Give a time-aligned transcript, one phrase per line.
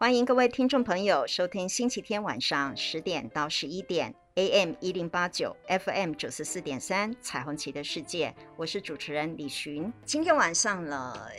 [0.00, 9.92] 欢迎各位听众朋友收听星期天晚上十点到十一点，AM 一零八九，FM 九十四点三，彩虹旗的世界，我是主持人李寻。
[10.06, 11.30] 今天晚上了，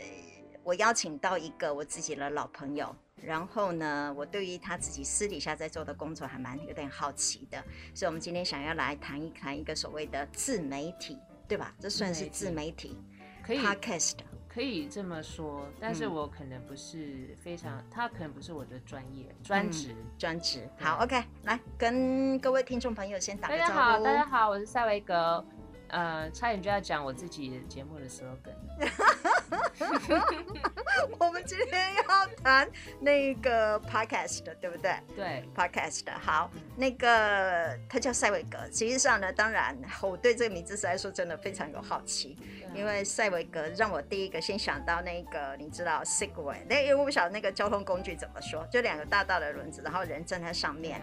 [0.62, 7.60] 我邀请到一个我自己的老朋友，然后呢，我对于他自己私底下在做的工作还蛮有点好奇的，
[7.92, 11.18] 所以我们今天想要来谈一谈一个所谓的自媒体，
[11.48, 11.74] 对吧？
[11.80, 12.96] 这算是自媒体，
[13.44, 14.18] 可以 Podcast。
[14.52, 20.68] 可以这么说，但是我可能不是非常，嗯、他可能不是我的专业专职专职。
[20.78, 23.70] 好，OK，来跟各位听众朋友先打个招呼。
[23.70, 25.42] 大家好，大家好，我是赛维格。
[25.88, 28.54] 呃，差点就要讲我自己节目的 slogan。
[31.18, 32.68] 我们今天要谈
[33.00, 34.94] 那个 podcast 对不对？
[35.14, 36.50] 对，podcast 好。
[36.76, 42.36] 那个他叫塞维格，实际上呢，当然我对这个名字实在说真的非常有好奇，
[42.74, 51.00] 因为塞维格让我第一个先想到那个你知道 Segway，那因为我不晓得那个交通工具怎么说，就两个大大的轮子，然后人站在上面。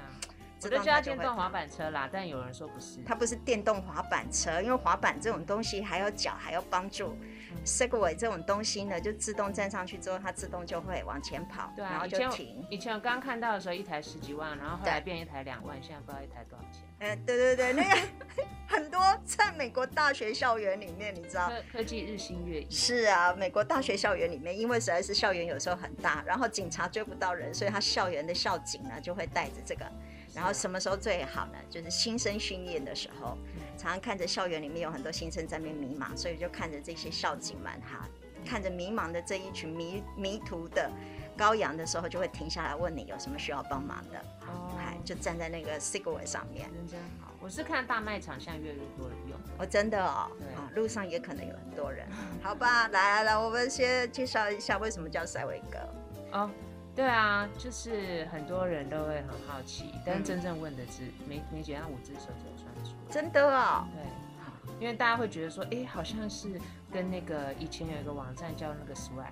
[0.62, 7.18] 我就叫电动滑板车啦，但有人说不是，它不是电动滑板车，因为滑板这种东西还要脚，还要帮助。
[7.66, 12.66] Segway 这种东西呢，就自动站上去之后，它自动就会往前跑，对啊，然后就停。
[12.70, 16.84] 以前我刚看到的时候，一台十几万，然后后来变一台两万，现在不知道一台多少钱。
[17.00, 17.98] 呃，对对对，那个
[18.68, 22.70] 很多在美国大学校园里面，你知道，科科技日新月异。
[22.70, 29.86] 是啊，美国大学校园里面，因为实在是校园有时候很大，然后警察追不到人，所以他校园的校警呢就会带着这个。
[30.34, 31.58] 然后什么时候最好呢？
[31.70, 33.38] 就是新生训练的时候，
[33.78, 38.08] 常常看着校园里面有很多新生在那边迷茫，所以就看着这些校警们哈，
[38.46, 40.90] 看着迷茫的这一群迷迷途的
[41.38, 44.20] 羔羊的时候，就会停下来问你有什么需要帮忙的。
[44.42, 44.72] 哦，
[45.04, 46.70] 就站在那个 s i g w a y 上面。
[46.88, 49.40] 真好，我是看大卖场，现在越来越多人用。
[49.58, 50.30] 哦，真的哦。
[50.56, 52.08] 啊，路上也可能有很多人。
[52.42, 56.38] 好吧，来来来，我们先介绍一下为什么叫赛维格。
[56.38, 56.50] 哦。
[57.00, 62.92] 对啊，就是很多人都会很好奇，但真正问的是没没几样五只手就算出。
[63.10, 63.96] 真的啊、哦？
[63.96, 66.60] 对，因为大家会觉得说，哎，好像是
[66.92, 69.32] 跟那个以前有一个网站叫那个 Swag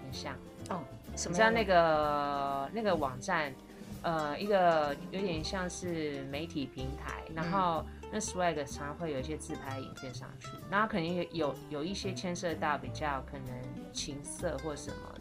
[0.00, 0.36] 很像
[0.68, 0.80] 哦。
[1.16, 3.52] 什么叫那个那个网站？
[4.02, 15.19] 呃，一个有点像是媒体平台，然后那 Swag 常常会有一些自拍影片上去，然后肯定有有一些牵涉到比较可能情色或什么的。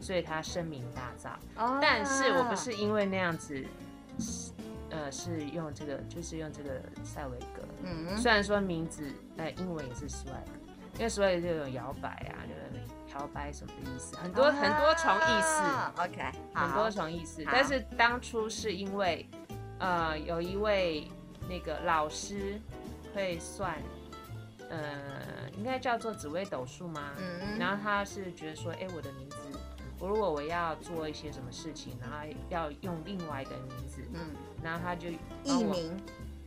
[0.00, 1.78] 所以他声名大噪，oh.
[1.82, 3.64] 但是我不是因为那样子，
[4.90, 7.62] 呃，是用这个，就是用这个赛维格。
[7.82, 8.16] 嗯、mm -hmm.
[8.16, 10.46] 虽然说名字，呃，英文也是 swag，
[10.94, 14.54] 因为 swag 就有摇摆啊，就是摇摆什么的意思，很多、oh.
[14.54, 15.62] 很多重意思。
[16.02, 17.44] OK，很多重意思。
[17.44, 19.28] 但是当初是因为，
[19.80, 21.10] 呃，有一位
[21.48, 22.60] 那个老师
[23.14, 23.74] 会算，
[24.70, 27.10] 呃，应该叫做紫微斗数吗？
[27.18, 27.58] 嗯嗯。
[27.58, 29.36] 然后他是觉得说，哎，我的名字。
[29.98, 32.16] 我如果我要做一些什么事情，然后
[32.48, 34.30] 要用另外的名字，嗯，
[34.62, 35.96] 然后他就艺名，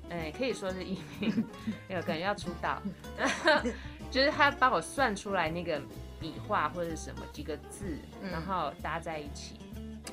[0.09, 1.45] 哎，可以说是艺名，
[1.89, 2.81] 有可能要出道，
[4.09, 5.81] 就是他帮我算出来那个
[6.19, 9.59] 笔画或者什么几个字，嗯，然后搭在一起，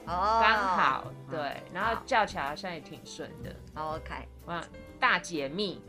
[0.06, 3.54] 哦，刚好对，然后叫起来好像也挺顺的。
[3.74, 4.62] OK，哇，
[4.98, 5.80] 大解密。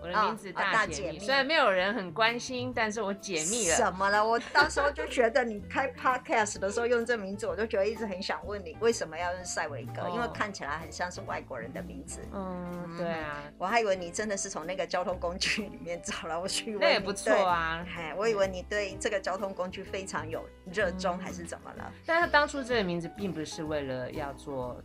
[0.00, 3.76] 我的名字大解密，虽然没有人很关心，但是我解密了。
[3.76, 4.24] 什么了？
[4.24, 12.20] 我当时候就觉得你开 podcast 的时候用这名字，我就觉得一直很想问你为什么要用赛维格，因为看起来很像是外国人的名字。
[12.32, 16.80] 嗯，对啊，我还以为你真的是从那个交通工具里面找了我去问。
[16.80, 21.92] 那也不错啊，嗨，我以为你对这个交通工具非常有热衷，还是怎么了？
[22.06, 24.80] 但是当初这个名字并不是为了要做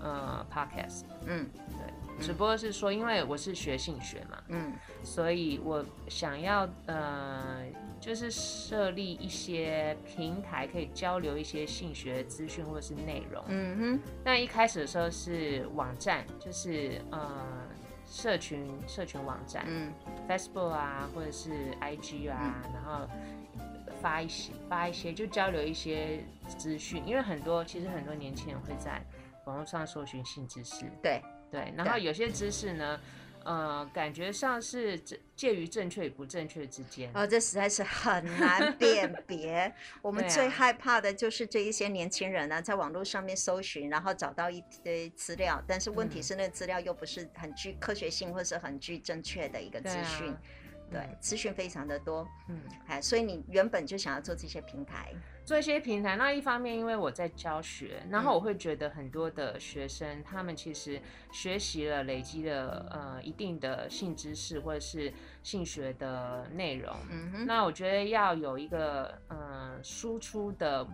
[0.00, 1.48] 呃 podcast，嗯。
[2.20, 7.64] 只不过是说，因为我是学性学嘛，嗯，所以我想要呃，
[8.00, 14.00] 就是设立一些平台，可以交流一些性学资讯或者是内容，嗯哼。
[14.24, 17.66] 那一开始的时候是网站，就是呃，
[18.06, 19.92] 社群社群网站，嗯
[20.28, 21.50] ，Facebook 啊，或者是
[21.80, 23.08] IG 啊，嗯，然后
[24.00, 29.00] 发一些发一些，就交流一些资讯，因为很多其实很多年轻人会在
[29.44, 31.22] 网络上搜寻性知识，对。
[31.50, 33.00] 对，然后有些知识呢，
[33.44, 35.00] 呃，感觉上是
[35.34, 37.10] 介于正确与不正确之间。
[37.14, 39.72] 哦，这实在是很难辨 别。
[40.02, 50.36] 我们最害怕的就是这一些年轻人呢，在网络上面搜寻，然后找到一堆资料，但是问题是那资料又不是很具科学性，或是很具正确的一个资讯。
[50.90, 52.26] 对，资讯非常的多。
[52.48, 55.12] 嗯，哎，所以你原本就想要做这些平台。
[55.44, 61.00] 做一些平台，那一方面因为我在教学，然后我会觉得很多的学生，他们其实
[61.32, 65.10] 学习了、累积了呃一定的性知识或者是
[65.42, 66.94] 性学的内容。
[67.10, 67.46] 嗯哼。
[67.46, 70.86] 那我觉得要有一个呃输出的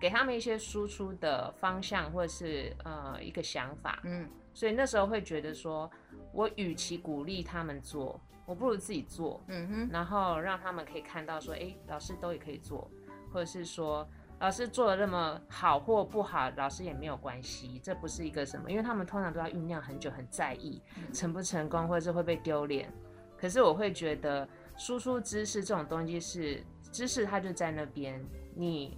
[0.00, 5.88] 给他们一些输出的方向，或者是呃一个想法，嗯，所以那时候会觉得说，
[6.32, 12.90] 我与其鼓励他们做，我不如自己做，嗯哼，然后让他们可以看到说，哎，老师都也可以做，
[13.32, 14.08] 或者是说
[14.40, 20.80] 老师做的那么好或不好，老师也没有关系，这不是一个什么，因为他们通常都要酝酿很久，很在意
[21.12, 22.90] 成不成功，或者是会被丢脸。
[23.36, 28.96] 可是我会觉得输出知识这种东西是知识，它就在那边，你。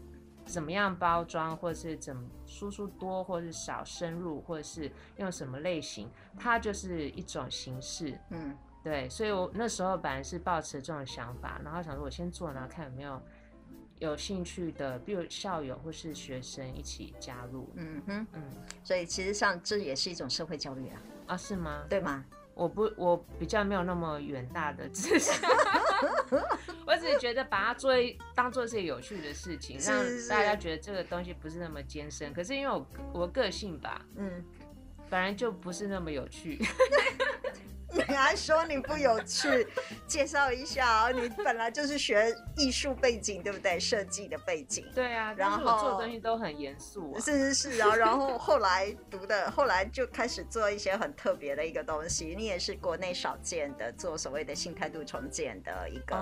[0.49, 6.09] 怎么样包装，或者是怎么输出多或是少，深入或者是用什么类型，
[6.39, 8.19] 它就是一种形式。
[8.31, 8.57] 嗯，
[8.89, 13.23] 对，所以我那时候本来是抱持这种想法，然后想说我先做，然后看有没有
[13.99, 17.71] 有兴趣的，比如校友或是学生一起加入。
[17.75, 18.43] 嗯哼，嗯，
[18.83, 21.03] 所以其实上这也是一种社会教育啊。
[21.27, 21.85] 啊，是吗？
[21.87, 22.25] 对吗？
[22.55, 25.39] 我不，我比较没有那么远大的志向，
[26.87, 32.33] 我只是觉得把它做一当做是有趣的事情，让大家觉得这个东西不是那么艰深。
[32.33, 34.43] 可是因为我我个性吧，嗯，
[35.11, 36.59] 本来就不是那么有趣。
[38.07, 39.67] 你还说你不有趣？
[40.07, 43.79] 介绍一下哦，你本来就是学艺术背景，对不对？
[43.81, 44.87] 设计的背景。
[44.95, 47.21] 对啊，然后做东西都很严肃啊。
[47.21, 52.35] 是是是啊，然后后来读的，后来就开始做一些很特别的一个东西。
[52.37, 56.17] 你也是国内少见的做所谓的新态度重建的一个，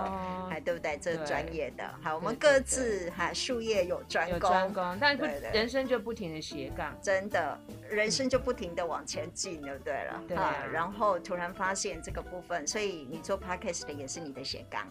[0.49, 0.97] 还、哦、对不对？
[0.99, 1.85] 这个专业的。
[2.03, 7.59] 好，我们各自还术业有专攻，有专攻，但是人生就不停的斜杠，真的，
[7.89, 10.23] 人生就不停的往前进，就对了。
[10.27, 14.87] 对啊，然后突然发现这个部分，所以你做 podcast 的也是你的斜杠。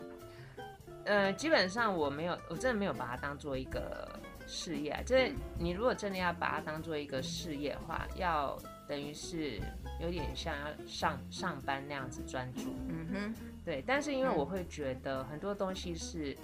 [1.06, 4.10] 呃，基本上我没有，我真的没有把它当做一个
[4.48, 5.04] 事业啊。
[5.06, 8.57] 就是你如果真的要把它当做一个事业的话，要
[8.88, 9.62] 等于是
[10.01, 12.74] 有点像要上上班那样子专注。
[12.88, 13.83] 嗯哼，对。
[13.86, 16.36] 但是因为我会觉得很多东西是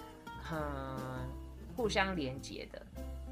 [0.44, 0.60] 很
[1.76, 2.86] 互相连接的，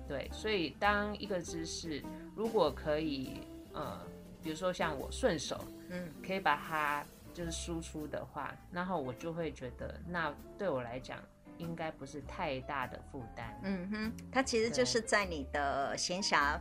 [0.07, 0.27] 对。
[0.33, 2.03] 所以当一个知识
[2.35, 3.41] 如果可以，
[3.73, 3.99] 呃，
[4.41, 5.63] 比如说像我顺手。
[5.89, 7.03] 嗯，可以把它
[7.33, 11.17] 就是输出的话，然后我就会觉得，那对我来讲
[11.57, 13.59] 应该不是太大的负担。
[13.63, 16.59] 嗯哼，它其实就是在你的闲暇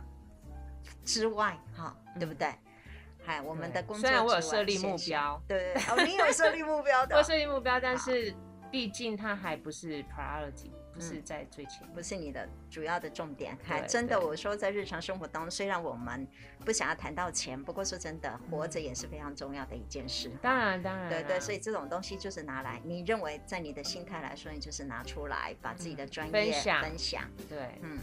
[1.05, 2.53] 之外，哈，对不对？
[3.25, 8.33] 嗨，我们的工作虽然我有设立目标，对对，哦，你有设立目标的， 我设立目标，但是
[8.71, 10.71] 毕竟它还不是 priority。
[10.99, 13.57] 不是在最前，不是你的主要的重点。
[13.63, 16.27] 还真的，我说在日常生活当中，虽然我们
[16.65, 20.29] 不想要谈到钱，不过说真的，活着也是非常重要的一件事。
[20.41, 26.81] 当然，当然，对对，所以这种东西就是拿来，你认为在你的心态来说，你就是拿出来把自己的专业分享。
[26.81, 27.97] 分享，对，嗯。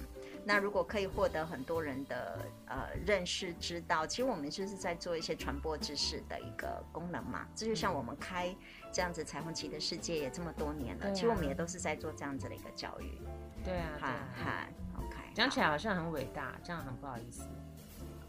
[0.48, 7.44] 那如果可以获得很多人的呃认识、知道，其实我们就是在做一些传播知识的一个功能嘛。
[7.52, 8.54] 这就像我们开
[8.92, 13.18] 这样子彩虹旗的世界也这么多年了，啊、其实我们也都是在做这样子的一个教育。
[13.64, 14.06] 对啊，哈
[14.44, 15.16] 哈，OK。
[15.34, 17.42] 讲起来好像很伟大，这样很不好意思。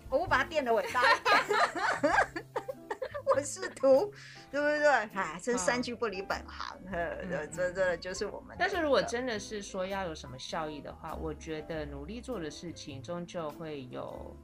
[0.09, 2.13] 我把它变得伟大一点。
[3.35, 4.11] 我试图，
[4.51, 4.87] 对不对？
[4.87, 8.55] 哎，真三句不离本行，这这这就是我们。
[8.59, 14.35] 但是如果真的是说要有什么效益的话，我觉得努力做的事情终究会有，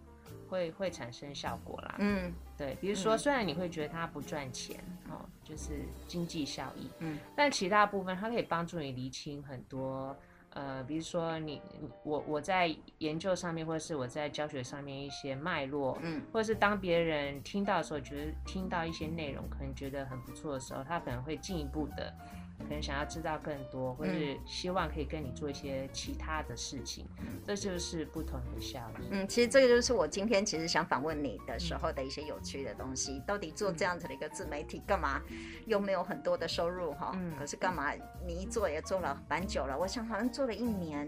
[0.48, 1.96] 会会产生效果啦。
[2.00, 2.76] 嗯，对。
[2.82, 10.16] 比如说，虽然你会觉得它不赚钱，哦，就是经济效益，嗯，但其他部分它可以帮助你厘清很多。
[10.54, 11.62] 呃，比如说你
[12.04, 22.14] 我我在研究上面，或者是我在教学上面一些脉络，嗯，或者是当别人听到的时候，觉得听到一些内容，可能觉得很不错的时候，他可能会进一步的。
[22.58, 29.08] 可能想要知道更多，或是希望可以跟你做一些其他的事情，嗯、这就是不同的效益。
[29.12, 33.14] 嗯，其实这个就是我今天其实想访问你的时候的一些有趣的东西。
[33.14, 35.22] 嗯、到底做这样子的一个自媒体干嘛？
[35.66, 37.92] 又没有很多的收入哈，嗯、可是干嘛？
[38.26, 41.08] 你一做也做了蛮久了，我想好像做了一年，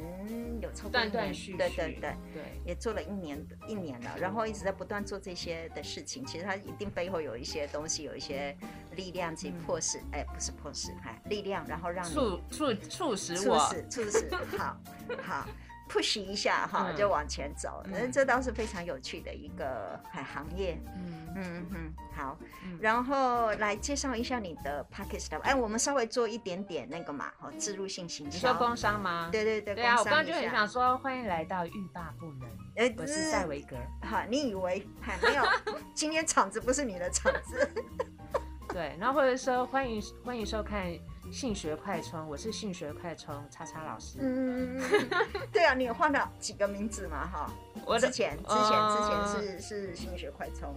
[0.61, 6.25] 有超过断断续续，对对对对，也做了一年一年了，然后一直在不断做这些的事情。
[6.25, 8.55] 其实它一定背后有一些东西，有一些
[8.95, 12.13] 力量去迫使，哎、不是迫使，哎，力量，然后让你。
[12.13, 14.77] 促促促使我，促使促使，好
[15.23, 15.45] 好
[15.89, 17.83] push 一下哈，就往前走。
[17.85, 20.81] 嗯，这倒是非常有趣的一个行业。
[20.95, 22.37] 嗯嗯嗯，好。
[22.79, 25.37] 然后来介绍一下你的 podcast。
[25.41, 28.35] 哎，我们稍微做一点点那个嘛，哈，置入性行销。
[28.35, 29.29] 你说工商吗？
[29.31, 29.75] 对对对。
[29.75, 32.49] 对啊，我刚刚就很想说，欢迎来到欲罢不能。
[32.77, 33.77] 哎，我是戴维格。
[34.01, 35.43] 好，你以为还没有？
[35.93, 37.69] 今天场子不是你的场子。
[38.73, 40.91] 对，然后或者说欢迎欢迎收看。
[41.35, 44.19] 性学快充，我是性学快充叉叉老师。
[44.21, 44.81] 嗯，
[45.51, 47.27] 对啊，你有换了几个名字嘛？
[47.27, 47.51] 哈，
[47.85, 50.73] 我之前之前之前是是性学快充，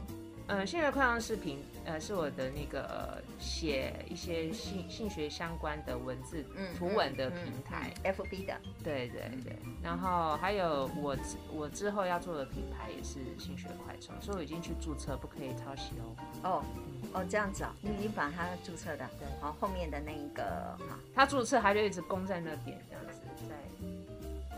[0.49, 9.55] 呃，性学快上视频，呃，是我的那个写一些性性学相关的文字、嗯、图文的平台、嗯嗯、，FB 的，对对对。
[9.83, 11.15] 然后还有我
[11.53, 16.17] 我之后要做的品牌也是性学快充，所以我已经去注册，不可以抄袭哦。
[16.43, 20.75] 哦、嗯、哦，这样子啊、哦，你已经把它注册的，对，好后后面的那一个，
[21.15, 23.55] 他注册他就一直供在那边，这样子，在，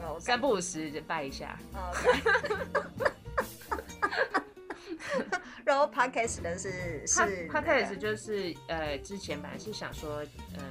[0.06, 1.58] 哦，三不五时就拜一下。
[1.74, 2.60] 哦 okay
[5.70, 10.16] 然后 Podcast 的是是 Podcast 就是呃，之前本来是想说，
[10.56, 10.62] 呃，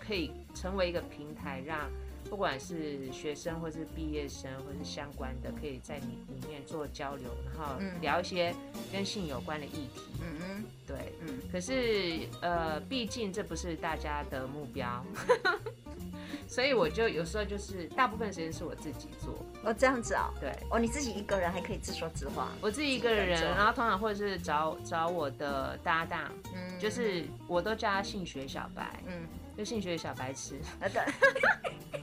[0.00, 1.90] 可以成为一个平台，让
[2.28, 8.54] 不管是学生或是毕业生或是相关的，可以在里里面做交流，然后聊一些
[8.92, 10.00] 跟性有关的议题。
[10.20, 10.26] 嗯。
[10.48, 11.38] 嗯，对，嗯。
[11.50, 15.04] 可是呃，毕竟这不是大家的目标。
[16.48, 19.34] 所以我就有时候就是大部分时间是我自己做。
[19.64, 31.02] 哦，这样子啊、哦，对哦，你自己一个人还可以自说自话，我自己一个人，然后通常或者是找找我的搭档，嗯，就是我都叫他性学小白，嗯，就性学小白痴，啊对，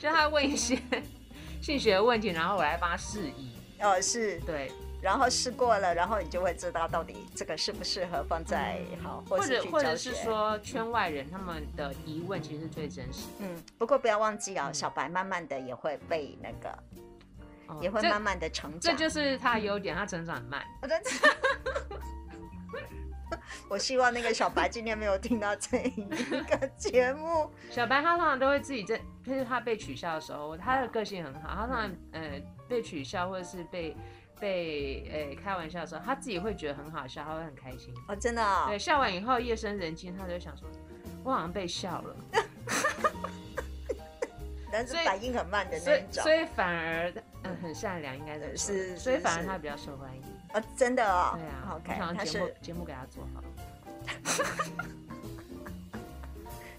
[0.00, 0.76] 就他问一些
[1.62, 4.72] 性学的问题，然后我来帮他释疑，哦是，对。
[5.02, 13.28] 然后试过了，然后你就会知道到底这个适不适合放在好，或者或者是说圈外人他们的疑问其实是最真实。
[13.38, 16.78] 嗯，不过不要忘记啊、哦，小白慢慢的也会被那个，
[17.68, 18.80] 哦、也会慢慢的成长。
[18.80, 20.62] 这，这就是他的优点，他成长很慢。
[23.68, 25.90] 我希望那个小白今天没有听到这一
[26.44, 27.50] 个节目。
[27.70, 33.96] 小白他通常都会自己在，就是他被取笑的时候，他的个性很好，他通常呃被取笑或者是被。
[34.40, 38.64] 被诶、欸、开玩笑的时候，他自己会觉得很好笑，他会很开心哦，真的、哦。
[38.68, 40.66] 对，笑完以后夜深人静，他就想说，
[41.22, 42.16] 我好像被笑了。
[44.72, 50.22] 但是反应很慢的那种，所以，所以反而嗯很善良，应该是是，所以反而他比较受欢迎
[50.54, 51.36] 哦，真的哦。
[51.38, 53.42] 对啊，OK，他节目节目给他做好。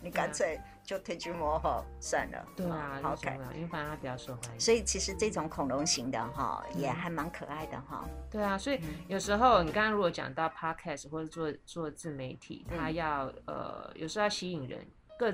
[0.01, 0.59] 你干脆。
[0.83, 8.03] 就退居幕后算了，对啊，OK，因为反正他比较受欢迎，所以其实这种恐龙型的哈，也还蛮可爱的哈。
[8.29, 14.85] 对啊，所以有时候你刚刚如果讲到 Podcast 或者做做自媒体，他要呃有时候要吸引人，
[15.17, 15.27] 各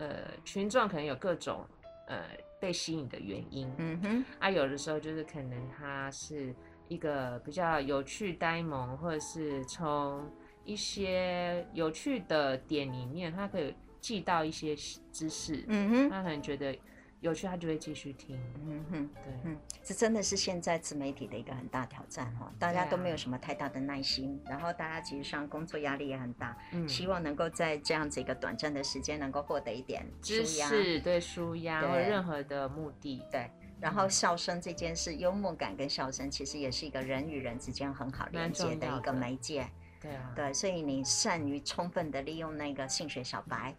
[0.00, 1.64] 呃群众可能有各种
[2.08, 2.22] 呃
[2.58, 6.52] 被吸引的原因，嗯哼，啊有的时候就是可能他是
[6.88, 10.30] 一个比较有趣呆萌，或者是从
[10.64, 13.74] 一些有趣的点里面，他可以。
[14.04, 14.76] 记到一些
[15.10, 16.78] 知识，嗯哼，他可能觉得
[17.20, 33.50] 有趣，他就会继续听，嗯哼，对，嗯，这真的是现在自媒体的一个很大挑战哈，大家都没有什么太大的耐心，啊、然后大家其实上工作压力也很大，嗯，希望能够在这样子一个短暂的时间能够获得一点知识，对，舒压或任何的目的，对，
[33.84, 39.68] 然后笑声这件事，幽默感跟笑声其实也是一个人与人之间很好连接的一个媒介，
[40.00, 43.76] 对啊，对，所以你善于充分的利用那个性学小白。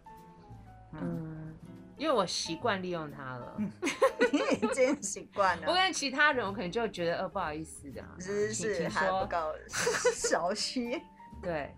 [0.92, 1.52] 嗯，
[1.96, 3.56] 因为我习惯利用它了，
[4.62, 5.66] 已经习惯了。
[5.66, 9.52] 我跟其他人，我可能就觉得，呃，不好意思的，只是还不够
[10.14, 11.02] 熟悉。
[11.42, 11.74] 对，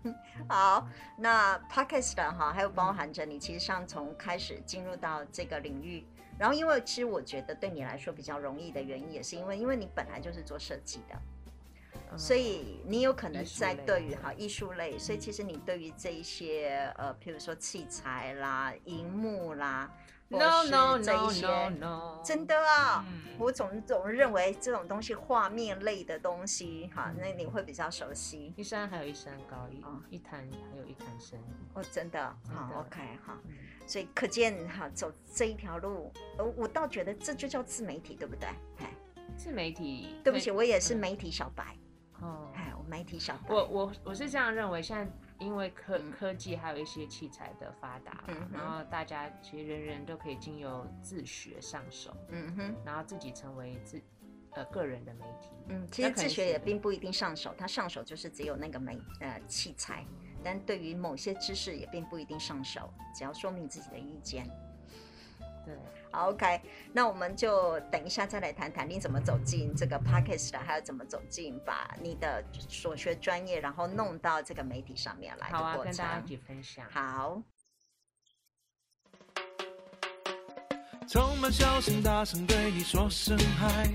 [0.47, 6.05] 好，那 Podcast 哈，还有包含着你，其实上从开始进入到这个领域，
[6.39, 11.15] 然后因为其实我觉得对你来说比较容易的原因，也是因为因为你本来就是做设计的。
[12.17, 19.91] 所以你有可能在对于哈艺术类，所以其实你对于这一些呃，譬如说器材啦、荧幕啦，
[20.29, 22.21] no, no, no, no, no.
[22.23, 28.53] 真的啊，嗯、我总总认为这种东西画面类的东西哈，那你会比较熟悉。
[28.55, 31.39] 一山还有一山高，一一潭还有一潭深。
[31.73, 33.37] 哦，真的，好，OK 哈，
[33.87, 36.11] 所以可见哈走这一条路，
[36.55, 38.47] 我倒觉得这就叫自媒体，对不对？
[39.37, 41.75] 自媒体，对不起，我也是媒体小白。
[42.21, 44.81] 哦，哎，我媒体小白，我我我是这样认为。
[44.83, 45.09] 现在
[45.39, 54.01] 因为科、嗯、科技还有一些器材的发达，嗯、然后大家其实人人都可以经由自学上手，嗯哼，然后自己成为自
[54.51, 55.49] 呃个人的媒体。
[55.69, 60.05] 嗯，其实自学也并不一定上手，他上手就是只有那个媒呃器材，
[60.43, 64.49] 但对于某些知识也并不一定上手，只要说明自己的意见。
[65.65, 65.75] 对。
[66.11, 66.59] 好，OK，
[66.91, 75.71] 那我们就等一下再来谈谈你怎么走进这个 Podcast 的，还有怎么走进把你的所学专业，然后弄到这个媒体上面来的过程。
[75.73, 76.85] 好啊，跟大家一起分享。
[76.89, 77.41] 好。
[81.07, 83.89] 充满笑声，大声对你说声嗨，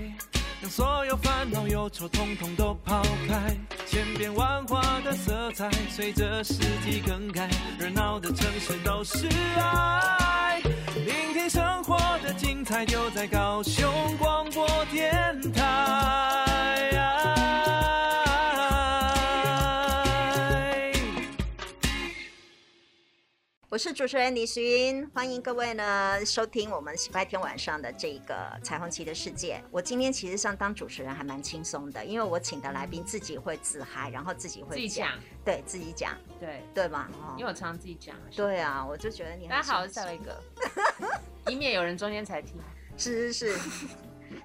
[0.61, 3.55] 让所有烦恼忧愁统统都抛开，
[3.85, 10.44] 千变万化的色彩随着四季更改，热闹的城市都是爱。
[11.03, 15.03] 聆听生活的精彩，就在高雄广播电
[15.51, 16.44] 台。
[23.75, 29.61] 我是主持人李寻，欢迎各位呢收听我们礼拜天晚上的这个彩虹旗的世界。
[29.69, 35.09] 我今天其实上当主持人还蛮轻松的，因为我请的来宾自己会自嗨，然后自己会自己讲，
[35.43, 37.11] 对自己讲，对对吧？
[37.37, 38.15] 因为我常常自己讲。
[38.33, 40.41] 对啊，我就觉得你大家好，我是赛维格，
[41.51, 42.55] 以免有人中间才听。
[42.95, 43.87] 是 是是。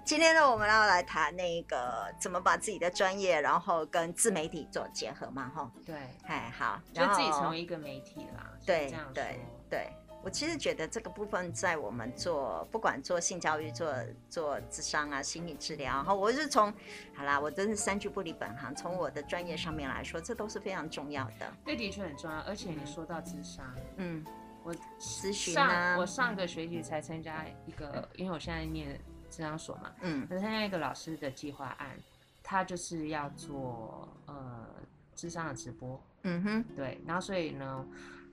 [0.05, 5.71] 今天呢，我们要来谈那个怎么把自己的专业，然后跟自媒体做结合嘛，哈。
[5.85, 5.95] 对，
[6.27, 8.51] 哎，好，就自己成为一个媒体啦。
[8.67, 9.91] 对，对，对。
[10.23, 13.95] 我其实觉得这个部分在我们做，不管做性教育、做
[14.29, 16.71] 做智商啊、心理治疗，然后我是从，
[17.15, 18.75] 好啦，我真是三句不离本行。
[18.75, 21.51] 从我的专业上面来说，这都是非常重要的。
[21.65, 22.39] 对，的确很重要。
[22.41, 23.65] 而且你说到智商，
[23.97, 24.23] 嗯，
[24.63, 29.01] 我咨询啊，我上个学期才参加一个，因为我现在念。
[29.31, 31.97] 咨商所嘛，嗯，我参加一个老师的计划案，
[32.43, 34.67] 他就是要做呃
[35.15, 37.87] 智商的直播，嗯哼，对，然后所以呢，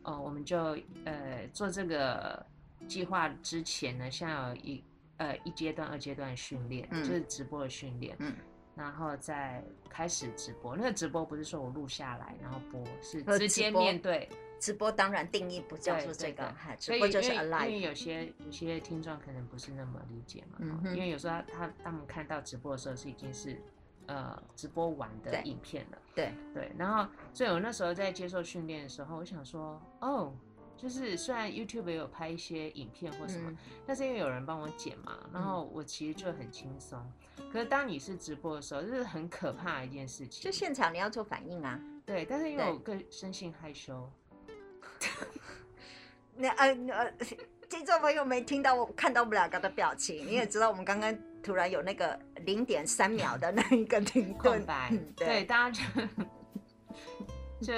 [0.04, 2.46] 呃，我们就呃做这个
[2.88, 4.84] 计划之前呢，先有一
[5.18, 8.36] 呃一阶段、二阶段训练，嗯、就是直播的训练，嗯，
[8.76, 10.76] 然后再开始直播。
[10.76, 14.28] 那个直播不是说我录下来然后播，是直接面对。
[14.60, 17.68] 直播当然定义不叫做这个，直播就是 alive。
[17.68, 23.62] 因为有些有些听众可能不是那么理解嘛，嗯、因为有时候他他们看到直播的时候是已经是
[24.08, 26.72] 呃直播完的影片了，对对。
[26.78, 30.34] 然后所以我那时候在接受训练的时候，我想说哦，
[30.76, 37.00] 就是虽然 YouTube 也有拍一些影片或什么，嗯、但是因为有人帮我剪嘛，然后我其实就很轻松。
[37.38, 41.80] 嗯、可是当你是直播的时候，就是很可怕的一件事情，就现场你要做反应啊。
[42.06, 44.10] 对，但是因为我个生性害羞。
[46.36, 47.12] 那呃呃，
[47.70, 54.66] 听众朋友没听到我看到我们两个的表情，你也知道我们刚刚突然有那个零点三秒的那一个停顿。
[54.66, 55.84] 白，对，对，大家就
[57.62, 57.74] 就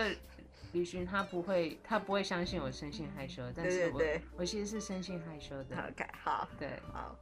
[0.74, 5.76] 李寻他不会他不会相信我生性害羞，但是我对我其实是生性害羞的。
[5.90, 7.18] OK，好，对，好。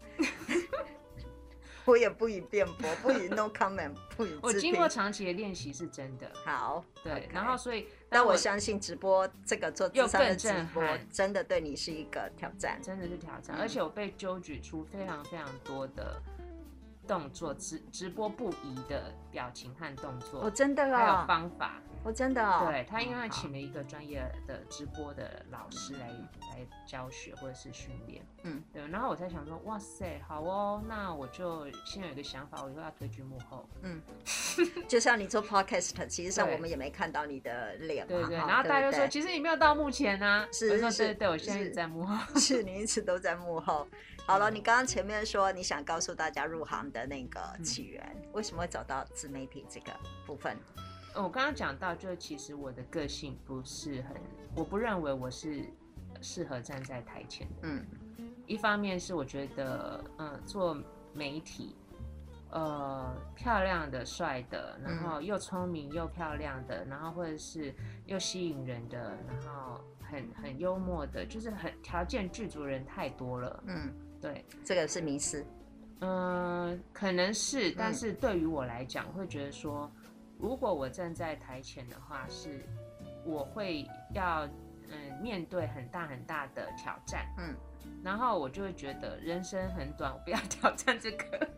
[1.88, 4.38] 我也不予辩驳，不予 no comment， 不予。
[4.42, 6.30] 我经过长期的练习是真的。
[6.44, 16.22] 好，对.然后所以，但我相信直播这个做咨商的直播，真的对你是一个挑战，真的是挑战，嗯、而且我被揪举出非常非常多的
[17.08, 21.82] 动作，直直播不宜的表情和动作，我、哦、真的哦，还有方法。
[22.04, 34.02] 我、oh, 真的、哦，对他，因为请了一个专业的直播的老师来、嗯、来教学或者是训练，嗯，对，然后我才想说，哇塞，好哦，那我就先有一个想法，我以后要推居幕后，嗯，
[34.88, 43.86] 就像你做 podcast，其实上我们也没看到你的脸嘛，对对，然后大家就说，其实你没有到幕前啊，是是是，对，我现在一直在幕后， 是你一直都在幕后。
[44.26, 49.92] 好了，你刚刚前面说你想告诉大家入行的那个起源，嗯、为什么会走到自媒体这个
[50.26, 50.58] 部分？
[51.24, 54.16] 我刚刚讲到，就其实我的个性不是很，
[54.56, 55.66] 我不认为我是
[56.22, 57.56] 适合站在台前的。
[57.64, 57.84] 嗯，
[58.46, 60.78] 一方面是我觉得，嗯，做
[61.14, 61.76] 媒体，
[62.52, 67.74] 呃，漂亮的、帅的，然后又聪明又漂亮的，然后或者是
[68.06, 73.64] 又吸引人的，然后很很幽默的，就是很条件具足人太多了。
[73.66, 75.44] 嗯，对，这个是迷失。
[76.00, 79.92] 嗯，可能是，但是对于我来讲，会觉得说。
[80.40, 82.64] 如果我站在台前的话，是
[83.26, 84.46] 我会要
[84.90, 87.56] 嗯面对很大很大的挑战，嗯，
[88.04, 91.50] 然后我就会觉得人生很短，我不要 挑战这个。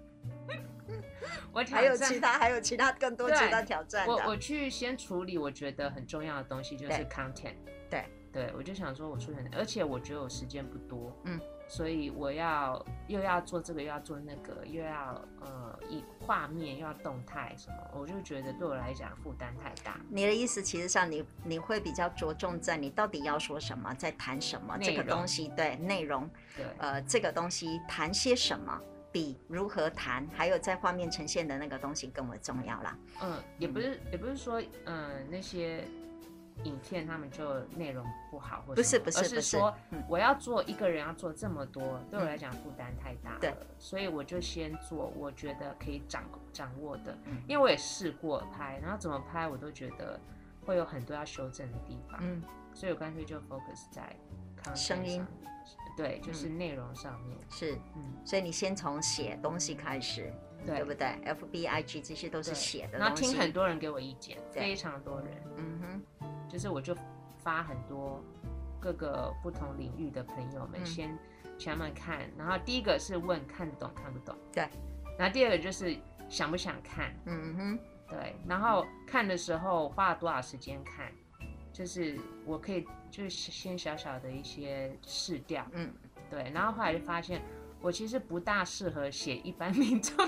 [1.51, 4.07] 我挑战还有其他，还有其他更多其他挑战。
[4.07, 7.55] 我我去先处理我觉得很重要的东西，就是 content。
[7.89, 11.39] 对对，我就想说我出现，而且我觉得我时间不多，嗯。
[11.69, 20.01] 所以我要又要做这个，又要做那个，又要呃以画面又要动态什么，我就觉得对我来讲负担太大。
[20.10, 26.27] 你的意思其实上你你会比较着重在你到底要说什么，在谈什么这个东西，对内容，
[26.58, 32.97] 对呃这个东西谈些什么，比如何谈，还有在画面呈现的那个东西更为重要啦。
[33.21, 35.84] 嗯，也不是也不是说嗯那些。
[36.63, 39.74] 影片他们就内容不好，或者不是不是，而是说
[40.08, 47.17] 我要做一个人要做这么多，对我来讲负担太大了，所以我就先做我觉得可以掌掌握的，
[47.48, 50.19] 因为我也试过拍，然后怎么拍我都觉得
[50.65, 52.41] 会有很多要修正的地方，嗯，
[52.74, 54.15] 所以我干脆就 focus 在
[54.76, 55.26] 声音，
[55.95, 60.32] 对，就是内容上面是，嗯，所以你先从写东西开始，
[60.65, 66.18] 对不对？F B I G 这些都是写的，然后听很多人给我意见，非常多人，嗯哼。
[66.49, 66.95] 就是我就
[67.38, 68.21] 发很多
[68.79, 71.17] 各个不同领域的朋友们先
[71.57, 74.67] 请他们看，然后第一个是问看得懂看不懂，对，
[75.17, 75.95] 然后第二个就是
[76.27, 81.12] 想不想看，嗯哼，对，然后看的时候花了多少时间看，
[81.71, 85.93] 就是我可以就是先小小的一些试调，嗯，
[86.29, 87.41] 对，然后后来就发现
[87.81, 90.27] 我其实不大适合写一般 民众。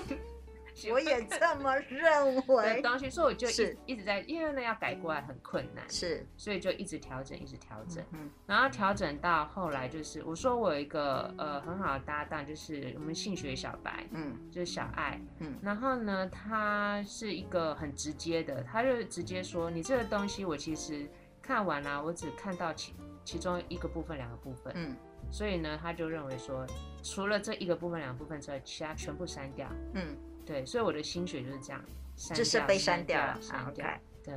[0.91, 2.81] 我也这么 认为。
[2.81, 21.07] 东西，所以我就一一直在，因为呢要改过来很困难，是，所以就一直调整，一直调整，嗯，然后调整到后来就是，我说我有一个呃很好的搭档，就是我们性学小白，嗯，就是小爱，嗯，然后呢，他是一个很直接的，他就直接说，你这个东西我其实
[21.41, 24.95] 看完了，我只看到其其中一个部分，两个部分，嗯，
[25.31, 26.65] 所以呢，他就认为说，
[27.03, 30.17] 除了这一个部分、两个部分之外，其他全部删掉，嗯。
[30.45, 31.82] 对，所以我的心血就是这样，
[32.34, 33.86] 就是被删掉了，删掉。
[33.86, 33.97] Okay.
[34.23, 34.36] 对，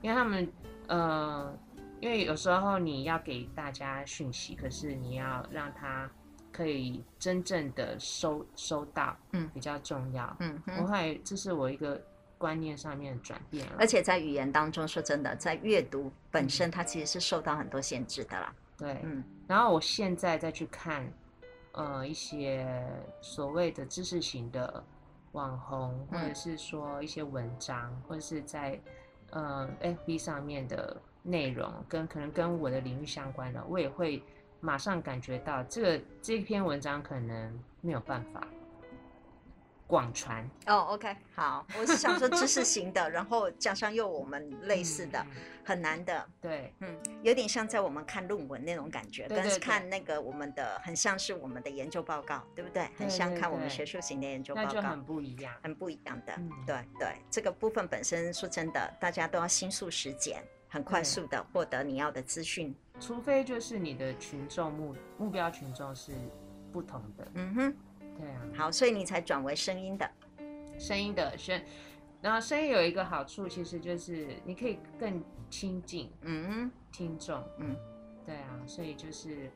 [0.00, 0.52] 因为他们，
[0.88, 1.56] 呃，
[2.00, 6.10] 因为有时候你要给大家讯息，可是你要让他
[6.50, 10.36] 可以真正的收收到，嗯，比较重要。
[10.40, 12.02] 嗯，我会，这是我一个
[12.36, 13.76] 观念上面的转变了。
[13.78, 18.52] 而且在语言当中，说真的，在阅读本身，它其实是受到很多限制的啦。
[18.76, 19.22] 对，嗯。
[19.46, 21.08] 然后我现在再去看，
[21.72, 22.84] 呃，一些
[23.20, 24.82] 所谓的知识型的。
[25.32, 28.80] 网红，或者是说一些文章，嗯、或者是在
[29.30, 34.22] 呃 FB 上面的内容，跟可能跟我的领域相关的，我也会
[34.60, 38.46] 马上感觉到这个这篇文章可能没有办法。
[39.92, 40.42] 广传。
[40.68, 52.88] 哦、oh，OK，好，我是想说知识型的，然后加上又我们类似的，嗯、很难的，对，嗯，有点像在我们看论文那种感觉，对对对，跟看那个我们的很像是我们的研究报告，对不对？
[52.96, 66.12] 很像看我们学术型的研究报告，很不一样，很不一样的，嗯、对对，这个部分本身说真的，大家都要心速实践，很快速的获得你要的资讯，除非就是你的群众目目标群众是
[66.72, 67.76] 不同的，嗯哼，
[68.16, 70.10] 对啊，好，所以你才转为声音的。
[70.78, 71.62] 声音的声，
[72.20, 77.76] 然后声音有一个好处，其实就是你可以更亲近，嗯，听众，嗯，
[78.26, 79.50] 对啊，所以就是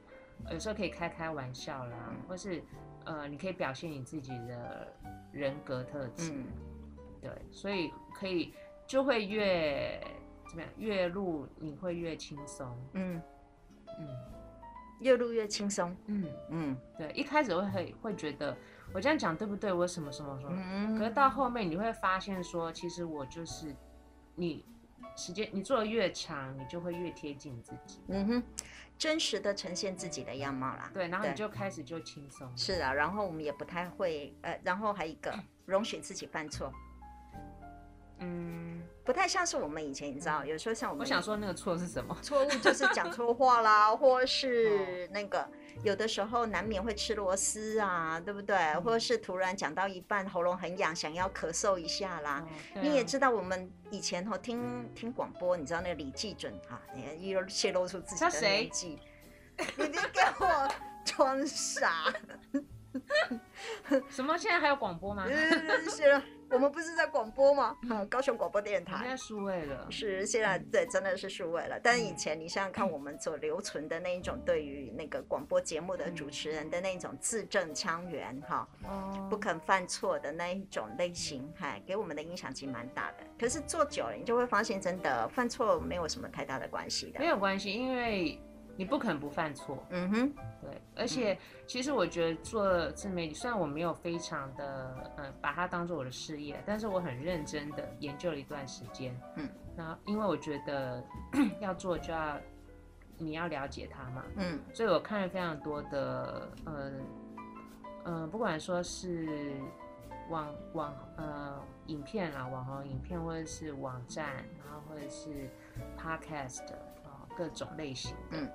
[0.51, 2.63] 有时候可以开开玩笑啦，嗯、或是
[3.05, 4.93] 呃，你可以表现你自己的
[5.33, 6.47] 人格特质，嗯、
[7.21, 8.53] 对，所以可以
[8.87, 10.01] 就会越
[10.49, 13.21] 怎么样，越录你会越轻松，嗯。
[13.99, 14.09] 嗯，
[15.01, 18.57] 越录越轻松，嗯嗯，对，一开始会会会觉得。
[18.95, 19.71] 我这样讲对不对？
[19.73, 20.57] 我什么什么什么？
[20.57, 23.75] 嗯、可是到后面你会发现说，其实我就是
[24.37, 24.65] 你，
[25.17, 28.01] 时间你做的越长，你就会越贴近自己。
[28.09, 28.43] 嗯哼，
[28.97, 30.91] 真实的呈现自己的样貌啦。
[30.95, 32.51] 对，然后你就开始就轻松。
[32.57, 36.73] 是啊，然后我们也不太会，呃，然后还有一个 容许自己犯错。
[38.21, 38.66] 嗯，
[39.07, 42.15] 不太像是我们以前，你知道，有时候像我们，我想说那个错是什么？
[42.21, 45.49] 错误就是讲错话啦，或是那个。
[45.85, 48.57] 有的时候难免会吃螺丝啊，对不对？
[48.57, 52.43] 嗯、或者是突然讲到一半喉咙很痒，想要咳嗽一下啦。
[52.43, 58.99] 哦啊、你也知道，我们以前哈听听广播，你知道那个李济准哈，你又泄露出自己的年纪，
[59.77, 60.69] 你别给我
[61.05, 62.11] 装傻。
[64.09, 64.35] 什么？
[64.39, 65.27] 现在还有广播吗？
[65.29, 67.77] 是 我们不是在广播吗？
[68.09, 68.99] 高雄广播电台。
[69.01, 69.87] 现在数位了。
[69.91, 71.79] 是现在对，真的是数位了。
[71.83, 78.67] 但是以前你想想看，我们所留存的那一种对于那个广播节目的主持人的那一种字正腔圆哈，
[79.29, 83.25] 不肯犯错的那一种类型，哈，给我们的影响其实蛮大的。
[83.39, 87.19] 可是做久了，你就会发现，真的犯错没有什么太大的关系的。
[87.19, 88.41] 没有关系，因为。
[88.77, 91.37] 你不可能不犯错，嗯哼，对，而且
[91.67, 101.03] 其实我觉得做自媒体，虽然我没有非常的，嗯，把它当做我的事业，但是我很认真的研究了一段时间，嗯，那因为我觉得
[101.61, 102.39] 要做就要
[103.19, 106.93] 你要了解它嘛，嗯，所以我看了非常多的，呃，
[108.05, 109.55] 呃，不管说是
[110.29, 114.27] 网网呃影片啦，网红影片或者是网站，
[114.59, 115.49] 然后或者是
[115.99, 116.63] podcast
[117.05, 118.51] 啊，各种类型的，嗯。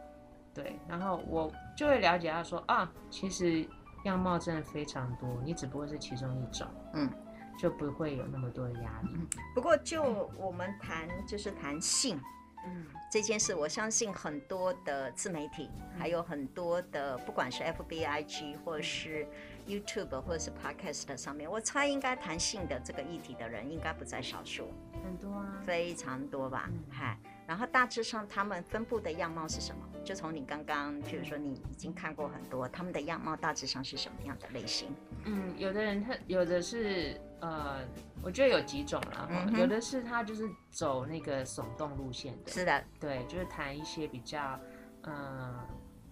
[0.54, 3.66] 对，然后我就会了解到说啊，其实
[4.04, 7.10] 样貌真的非常多，你只不过是其中一种，嗯，
[7.58, 9.10] 就不会有那么多的压力。
[9.14, 12.20] 嗯，不过就我们谈就是谈性，
[12.66, 19.26] 嗯，这件事，我相信很多的自媒体，还有很多的不管是 FBIG 或是
[19.68, 24.68] YouTube 或者是 Podcast 上面，我猜应该谈性的这个议题的人应该不在少数，
[25.04, 27.18] 很多啊，非常多吧，嗨。
[27.52, 29.82] 然后大致上他们分布的样貌是什么？
[30.06, 34.96] 就从你刚刚，譬如说你已经看过很多，他们的样貌大致上是什么样的类型？
[35.26, 37.82] 嗯，有的人他有的是呃，
[38.24, 44.58] 我觉得有几种啦，嗯、有的是他就是走那个耸动路线的，是的，对，就是谈一些比较
[45.02, 45.54] 呃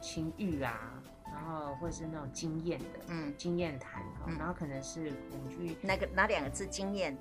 [0.01, 7.17] 情欲啊，然后或者是那种经验的，嗯，经验谈，嗯、然后可能是恐惧，那个哪两个字经验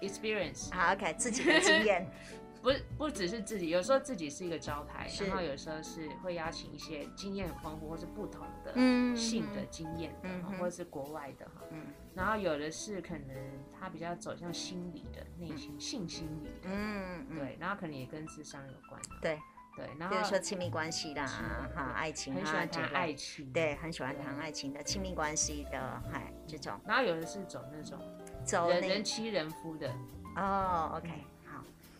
[0.00, 2.06] ？experience，好，OK，自己的经验。
[2.66, 8.74] 不不只是自己，有时候自己是一个招牌，然后有时候是会邀请一些经验很丰富或是不同的
[9.14, 11.62] 性的经验的，嗯、或者是国外的哈。
[11.70, 11.86] 嗯。
[12.12, 13.36] 然后有的是可能
[13.78, 19.00] 他比较走向心理的内心、嗯、性心理的，嗯对，然后可能也跟智商有关。
[19.22, 19.38] 对
[19.76, 21.24] 对，然后比如说亲密关系啦，
[21.72, 26.76] 哈，爱情啊，很喜欢谈爱情，对，很喜欢谈爱情的亲密关系的，嗨，这种。
[26.84, 27.96] 然后有的是走那种
[28.44, 29.88] 走人人妻人夫的。
[30.34, 31.12] 哦，OK。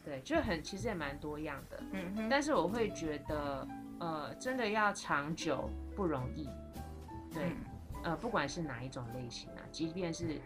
[0.07, 3.67] 对，就很其实也蛮多样的，嗯哼，但是我会觉得，
[3.99, 6.49] 呃，真的要长久不容易，
[7.35, 7.57] 对，嗯、
[8.05, 10.41] 呃，不管是哪一种类型啊，即便是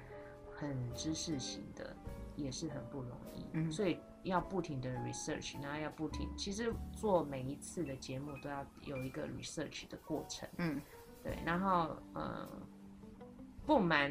[0.56, 1.94] 很知识型的，
[2.36, 10.80] 也是很不容易，嗯，所以要不停的 research，然后要不停，其实做每一次的节目都要有一个 research 的过程，嗯，
[11.22, 12.48] 对，然后呃，
[13.66, 14.10] 不瞒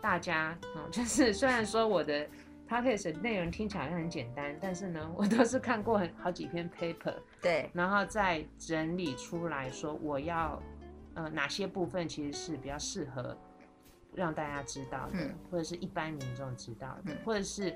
[0.00, 2.24] 大家，嗯， 就是虽然说我的。
[2.68, 10.60] Podcast 内容听起来很简单，但是呢， 我都是看过很好几篇 paper，对，然后再整理出来说我要，
[11.14, 13.36] 呃，哪些部分其实是比较适合
[14.14, 17.74] 让大家知道的，嗯、或者是一般民众知道的，嗯、或者是，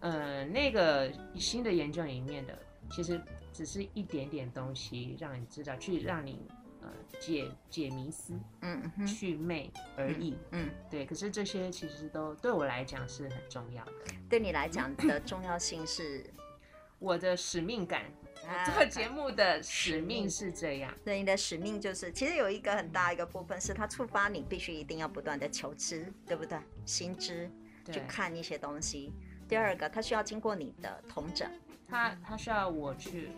[0.00, 2.58] 呃，那个新的研究里面的，
[2.90, 3.20] 其实
[3.52, 6.46] 只是一点点东西让你知道，去让你。
[6.82, 6.88] 呃，
[7.18, 11.04] 解解迷思，嗯，祛魅而已，嗯，嗯对。
[11.04, 13.92] 可是这些其实都对我来讲是很重要的。
[14.28, 16.24] 对你来讲的重要性是，
[16.98, 18.04] 我的使命感。
[18.48, 20.92] 啊、做节目的使命是这样。
[21.04, 26.58] 对，你的使命就是，其实有一个很大一个部分是它触发你必须一定要不断的求知，对不对？
[26.86, 27.50] 新知，
[27.84, 29.12] 对去看一些东西。
[29.46, 31.50] 第二个，它需要经过你的同整，
[31.86, 33.28] 它它需要我去，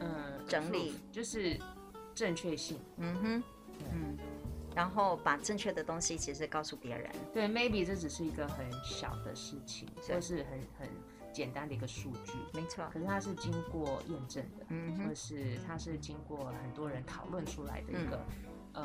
[0.00, 1.56] 呃，整理，就是。
[2.18, 3.42] 正确性，嗯哼，
[3.92, 4.18] 嗯，
[4.74, 10.88] 然后把正确的东西其实告诉别人，对，maybe 这只是一个很小的事情，这是很很
[11.32, 18.16] 简单的一个数据，没错，可是它是经过验证的，嗯哼，或是它是经过很多人讨论出来的一个。
[18.16, 18.84] 嗯呃，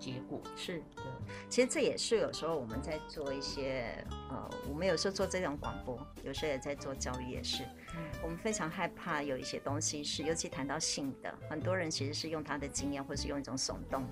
[0.00, 1.02] 结果是的，
[1.48, 7.62] 其实这也是有时候我们在做一些呃，我们有时候做这种广播，有时候也在做教育，也是。
[7.94, 14.04] 嗯，我们非常害怕有一些东西是，尤其谈到性的，很多人其实是用他的经验，或是用一种耸动，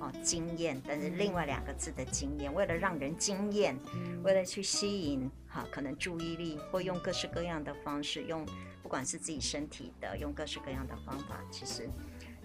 [0.00, 3.78] 哦，经验，但是另外两个字的经验，为了让人惊艳，
[4.22, 8.46] 为了去吸引哈，可能注意力，或用各式各样的方式，用
[8.82, 11.88] 不管是自己身体的，用各式各样的方法，其实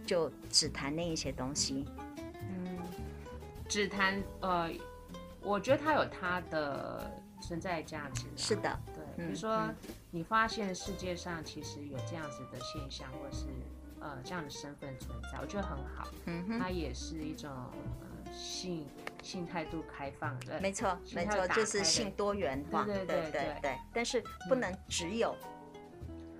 [0.06, 1.86] 就只谈那一些东西。
[3.68, 4.70] 只谈呃，
[5.42, 8.26] 我觉得它有它的存在价值。
[8.36, 9.26] 是的，对。
[9.26, 9.70] 比如说，
[10.12, 13.48] 你发现世界上其实有这样子的现象，或是
[14.00, 16.08] 呃这样的身份存在，我觉得很好。
[16.26, 18.86] 嗯哼，它也是一种呃性
[19.22, 20.60] 性态度开放的。
[20.62, 22.84] 没错，没错，就是性多元化。
[22.86, 23.78] 对对对对。
[23.94, 25.36] 但是不能只有。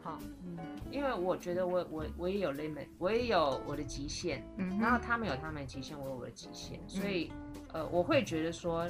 [0.08, 0.58] 好，嗯，
[0.90, 7.30] 因为我觉得我我我也有 limit，我也有我的极限，嗯哼，然后他们有他们的极限，我有我的极限，嗯、所以
[7.74, 8.90] 呃，我会觉得说，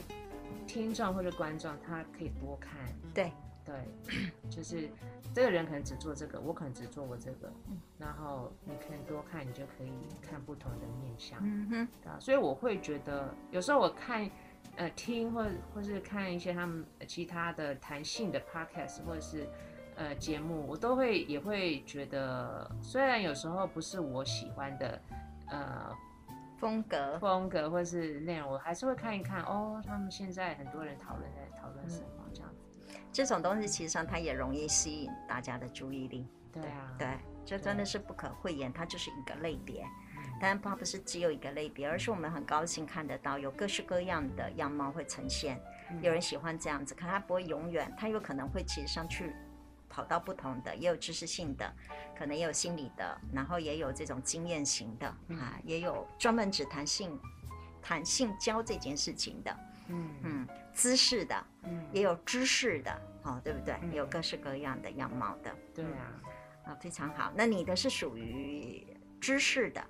[0.67, 2.71] 听众或者观众他可以多看，
[3.15, 3.31] 对。
[3.65, 3.75] 对，
[4.49, 4.89] 就是
[5.33, 14.29] 这个人可能只做这个，我可能只做我这个，嗯、然后你可以多看，你就可以看不同的面相，嗯哼，啊，所以我会觉得有时候我看
[14.77, 19.45] 呃听或或是看一些他们其他的弹性的 podcast 或者是。
[19.97, 25.01] 呃，节目我都会也会觉得，虽然有时候不是我喜欢的，
[25.47, 25.91] 呃，
[26.59, 29.81] 风格风格或是内容，我还是会看一看哦。
[29.85, 32.79] 他们现在很多人讨论在讨论什么这样子，
[33.11, 36.27] 这种东西其实上它也容易吸引大家的注意力。
[36.53, 37.07] 对啊，对，
[37.43, 39.83] 这真的是不可讳言，它就是一个类别。
[40.39, 45.59] 当然，它不是只有一个类别，而是我们很高兴看得到有各式各样的样貌会呈现。
[46.01, 49.33] 有人喜欢这样子，可他不会永远，他有可能会其实上去。
[49.97, 51.73] 跑到不同的，也有知识性的，
[52.15, 57.19] 可能也有心理的，然后也有这种经验型的啊，也有专门只谈性、
[57.81, 59.57] 谈性交这件事情的，
[59.87, 63.75] 嗯嗯，姿势的，嗯，也有知识的，哦，对不对？
[63.91, 66.21] 也有各式各样的样貌的，对啊，
[66.65, 67.33] 啊，非常好。
[67.35, 68.85] 那你的是属于
[69.19, 69.83] 知识的，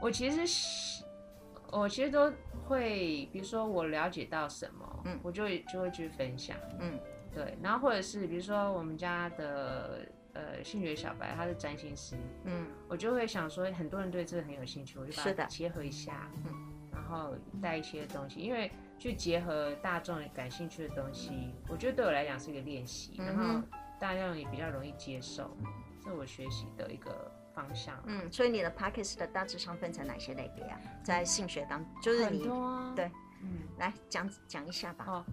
[0.00, 1.26] 我其实
[1.72, 2.32] 我其实都
[2.68, 6.96] 会，比如说我了解到什么，嗯，我就会就会去分享，嗯。
[7.32, 23.62] 对，然后或者是比如说我们家的呃性觉小白，他是占星师，嗯，我就会想说很多人对这个很有兴趣，我就把它结合一下，嗯，然后带一些东西，因为去结合大众感兴趣的东西，我觉得对我来讲是一个练习，然后
[23.98, 25.56] 大众也比较容易接受，
[26.04, 27.94] 是我学习的一个方向。
[28.06, 30.80] 嗯，所以你的 Podcast 的大致上分成哪些类别啊？
[31.02, 33.10] 在性学当，就是你很多啊，对，
[33.42, 35.24] 嗯，来讲讲一下吧。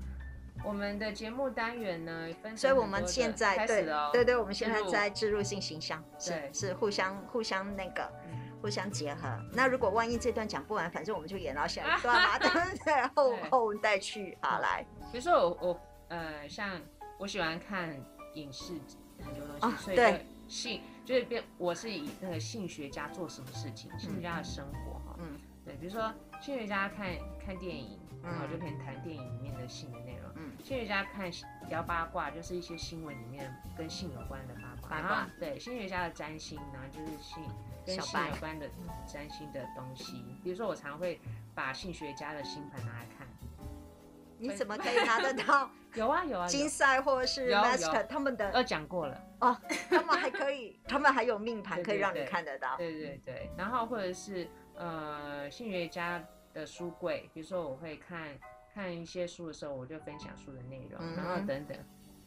[0.64, 8.12] 我们的节目单元呢，分所以我们现在对对对，我们现在在植入性形象，是是互相互相那个
[8.62, 9.28] 互相结合。
[9.54, 13.08] 那如果万一这段讲不完，反正我们就演到下一段嘛， 对不对？
[13.16, 14.86] 后后再去好来。
[15.12, 16.82] 比如说我我呃，像
[17.18, 17.96] 我喜欢看
[18.34, 18.74] 影视
[19.24, 27.08] 很多东西，所以对性就是变，我是以那个性学家做什么事情，性学家的生活哈，嗯，对，比如说性学家看
[27.46, 27.98] 看电影。
[28.24, 30.17] 然后就可以谈电影里面的性的内容。
[30.68, 31.32] 嗯，性学家看
[31.70, 34.90] 聊八卦，就是一些新闻里面跟性有关的八卦。
[34.90, 35.30] 八卦。
[35.40, 37.42] 对，性学家的占星，然后就是性
[37.86, 38.70] 跟性有关的
[39.06, 40.24] 占星的东西。
[40.44, 41.20] 比如说，我常会
[41.56, 43.26] 把性学家的星盘拿来看。
[44.40, 45.70] 你怎么 可以拿得到？
[45.96, 48.50] 有啊有啊，金赛或者是 master 他们的。
[48.50, 49.20] 呃，讲过了。
[49.40, 49.58] 哦，
[49.90, 52.76] 他们还可以，他们还有命盘可以让你看得到。
[52.78, 56.22] 对对对，然后或者是呃，性学家。
[56.54, 58.30] 的书柜，比如说我会看
[58.78, 61.76] 看一些书的时候，我就分享书的内容，嗯、然后等等，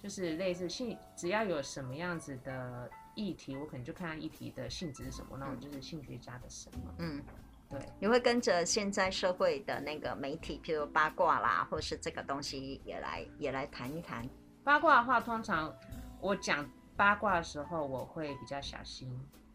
[0.03, 6.93] 就是类似性，只要有什么样子的议题，我可能就看议题的性质是什么，那我就是性学家的什么。
[6.99, 7.23] 嗯，
[7.71, 14.29] 对，你会跟着现在社会的那个媒体，譬如八卦啦，或是这个东西也来也来谈一谈。
[14.65, 15.73] 八卦的话，通常
[16.21, 19.09] 我讲八卦的时候，我会比较小心。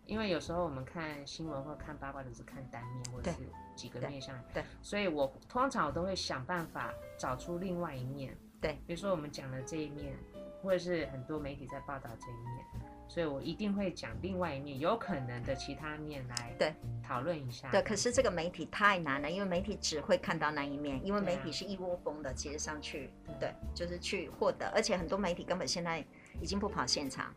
[0.05, 3.37] 因为有时候我们看新闻或看八卦，都是看单面或者是
[3.75, 10.15] 几个面向，对，所以我通常我都会想办法找出另外一面，对，比如说我们讲的这一面，
[10.61, 12.65] 或者是很多媒体在报道这一面，
[13.07, 17.69] 所以我一定会讲另外一面有可能的其他面来对讨论一下。
[17.71, 26.05] 对，可是这个媒体太难了，因为媒体只会看到那一面，因为媒体是一窝蜂的，其实上去，对，就是去获得，而且很多媒体根本现在
[26.39, 27.33] 已经不跑现场。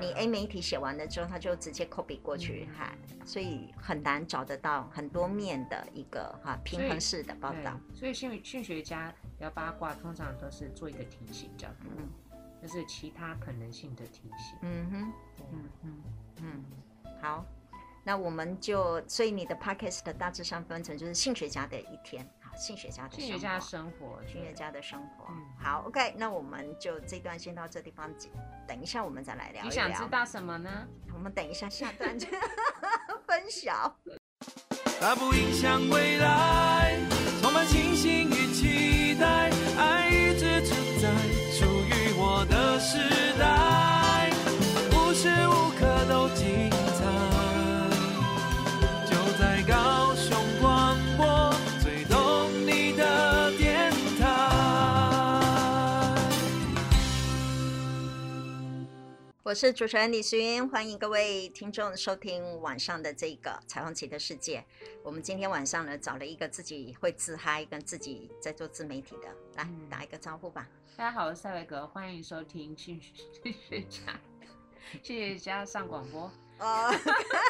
[0.00, 7.78] 你 A 媒体写完了之后，他就直接 copy 过去，哈、嗯，所以很难找得到很多面的一个哈平衡式的报道。
[7.94, 12.08] 所以性性学家聊八卦，通常都是做一个提醒，叫嗯，
[12.60, 14.58] 就是其他可能性的提醒。
[14.62, 15.12] 嗯哼，
[15.52, 16.02] 嗯嗯
[16.42, 16.64] 嗯，
[17.20, 17.44] 好，
[18.04, 22.28] 那我们就所以你的 podcast 大致上分成就是性学家的一天。
[22.56, 25.26] 性学家的性学家生活，性学家的生活。
[25.30, 28.10] 嗯，好，OK，那我们就这段先到这地方，
[28.66, 29.70] 等一下我们再来聊一聊。
[29.70, 30.86] 你想知道什么呢？
[31.12, 32.26] 我们等一下下段就
[33.26, 33.94] 分享。
[35.00, 36.96] 它不影响未来，
[59.52, 64.64] 我是主持人李寻，欢迎各位听众收听晚上的这个彩虹旗的世界。
[65.02, 70.66] 我们今天晚上呢，找了一个自己会自嗨、跟自己在做自媒体的，来打一个招呼吧。
[70.96, 74.18] 大家好，我是赛维格，欢迎收听性学家，
[75.02, 76.32] 谢谢家上广播。
[76.58, 76.90] 哦，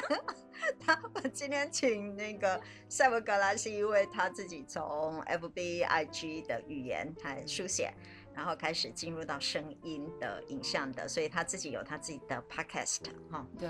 [0.84, 7.94] 他们今天请那个塞维格来，是因为他自己从 FB、IG 的语言还书写。
[8.34, 13.46] 然后开始进入到声音的影像的，所以他自己有他自己的 podcast 哈。
[13.58, 13.68] 对，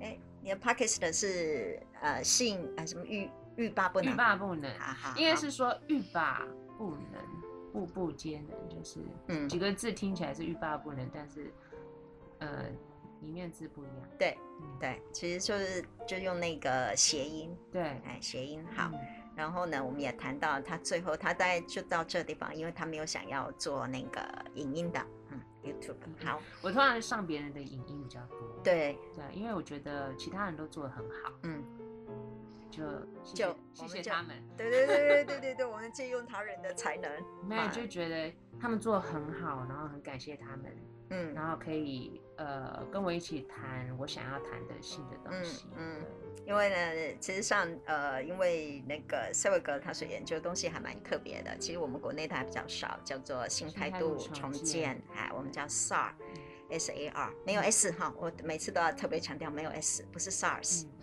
[0.00, 4.12] 哎，你的 podcast 是呃性呃什么欲欲罢不能？
[4.12, 6.46] 欲罢不能，哈哈，应该是说欲罢
[6.78, 7.22] 不能，
[7.72, 11.52] 步步皆能，就是嗯几个字听起来是欲罢不能，但是
[12.38, 12.66] 呃
[13.22, 14.08] 里面字不一样。
[14.18, 17.56] 对，嗯、对，其实就是就用那个谐音。
[17.70, 18.90] 对，哎，谐音好。
[18.92, 19.00] 嗯
[19.34, 24.20] 然后呢，我们也谈到他最后，他大概就到这地方，因为他没有想要做那个
[24.54, 25.96] 影音的，嗯，YouTube。
[26.24, 28.38] 好，我通常上别人的影音比较多。
[28.62, 31.64] 对对，因为我觉得其他人都做得很好，嗯，
[32.72, 32.82] 就
[33.34, 34.42] 就谢谢他们。
[34.56, 37.08] 对对对对对对对，我们借用他人的才能，
[37.46, 40.76] 没有就觉得他们做的很好，然后很感谢他们，
[41.10, 46.00] 嗯，然后可以呃跟我一起谈我想要谈的新的东西，嗯。
[46.00, 46.06] 嗯
[46.44, 51.56] 因为呢，其实上，呃，因为那个塞维格他所研究的东西还蛮特别的。
[51.56, 61.01] 其实我们国内的还比较少，叫做新态度重建，哎，我们叫 SAR，S A R，没有 S 哈，我每次都要特别强调没有 S，不是 SARS，哎，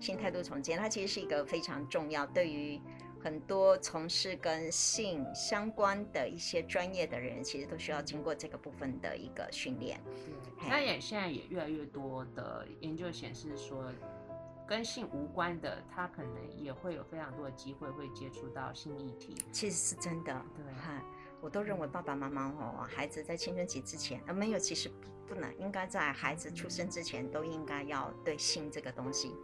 [0.00, 2.80] 性态度重建，它其实是一个非常重要，对于
[3.22, 10.00] 很多从事跟性相关的一些专业的人，其实都需要经过这个部分的一个训练。
[10.68, 13.92] 那也现在也越来越多的研究显示说。
[14.68, 19.34] 跟性无关的，他可能也会有非常多的机会会接触到性议题。
[19.50, 20.62] 其实是真的，对，
[21.40, 24.90] 我都认为爸爸妈妈哦，孩子在青春期之前，呃，没有，其实
[25.26, 29.34] 不能，应该在孩子出生之前，都应该要对性这个东西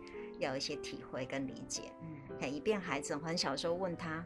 [0.45, 1.93] 要有一些体会跟理解，
[2.41, 4.25] 嗯，以便孩子很小的时候问他。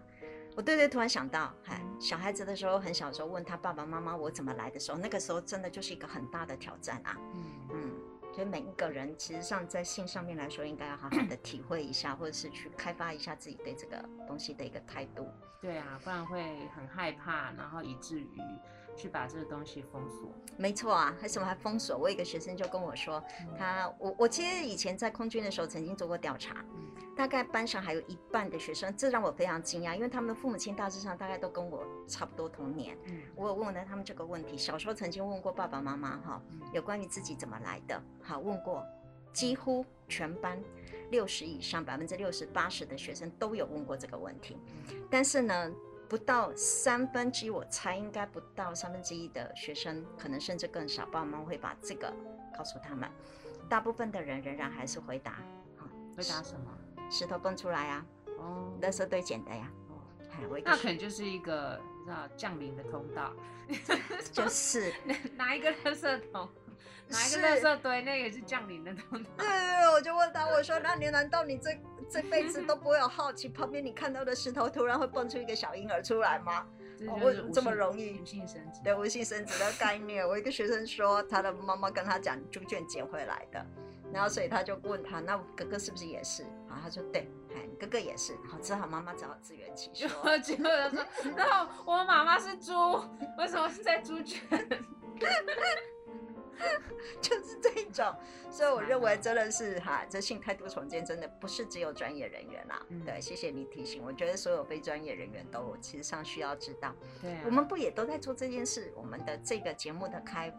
[0.56, 7.16] 我对对，突然想到，哎，小孩子的时候很小的时候问他爸爸妈妈我怎么来的时候，那个时候真的就是一个很大的挑战啊。
[7.32, 7.92] 嗯嗯，
[8.34, 15.28] 所以每一个人其实上在性上面来说，应该要好好的 体会一下，或者是去开发一下自己对这个东西的一个态度。
[15.60, 16.42] 对啊，不然会
[16.74, 18.28] 很害怕，然后以至于。
[18.99, 21.96] 去把这个东西封锁，没错啊，为什么还封锁？
[21.96, 23.22] 我有一个学生就跟我说，
[23.57, 26.64] 他我我其实以前在空军的时候曾经做过调查，
[27.16, 32.99] 大概班上还有一半的学生，这让我非常惊讶，因为他们的父母亲大致上大概都跟我差不多同年。
[33.07, 36.42] 嗯我有问了他们这个问题，小时候曾经问过爸爸妈妈哈，
[36.72, 38.84] 有关于自己怎么来的，好问过，
[39.32, 40.61] 几乎全班
[41.12, 44.59] 六十以上百分之六十八十的学生都有问过这个问题，
[45.09, 45.72] 但是呢。
[46.09, 52.12] 不到三分之一，我猜应该不到三分之一的学生，可能甚至更少，爸爸妈妈会把这个
[52.56, 53.09] 告诉他们。
[53.68, 55.42] 大部分的人仍然还是回答，
[56.16, 56.76] 回答什么？
[57.11, 58.06] 石头蹦出来啊，
[58.38, 63.32] 哦，垃圾堆捡的呀，哦，那可能就是一个你知道降临的通道，
[64.32, 64.92] 就是
[65.36, 66.48] 拿一个垃圾桶。
[67.11, 69.30] 拿一个垃圾堆，那个也是降临的通道。
[69.38, 71.70] 对对对，我就问他，我说：“那你难道你这
[72.11, 76.66] 这辈子都不会有好奇，旁边你看到的石头突然会蹦出一个小婴儿出来吗？
[77.22, 78.18] 为什么这么容易？
[78.20, 80.26] 无性生殖，对无性生殖的概念。
[80.26, 83.64] 我一个学生说，他的妈妈跟他讲猪圈捡回来的，
[84.12, 86.42] 然后所以他就问他，那哥哥是不是也是？
[86.66, 87.30] 然后他说对，
[87.78, 88.34] 哥哥也是。
[88.50, 90.36] 好，只好妈妈只好自圆其说。
[90.40, 91.06] 结果他说，
[91.36, 92.72] 然后我妈妈是猪，
[93.38, 94.40] 为什么是在猪圈？
[97.20, 98.14] 就是这一种，
[98.50, 102.84] 所以我认为真的是哈，这性态度重建真的不是只有专业人员啦。
[102.88, 106.94] 嗯、对，谢谢你提醒，我觉得所有非专业人员都其实上需要知道。
[107.22, 108.92] 对、啊，我们不也都在做这件事？
[108.96, 110.50] 我们的这个节目的开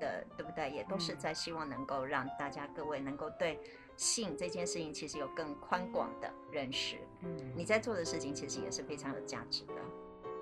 [0.00, 0.70] 的，对不对？
[0.70, 3.60] 也都是在希望能够让大家各位能够对
[3.96, 6.96] 性这件事情其实有更宽广的认识。
[7.22, 9.74] 嗯，你在做的事情其实也是非常有价值的。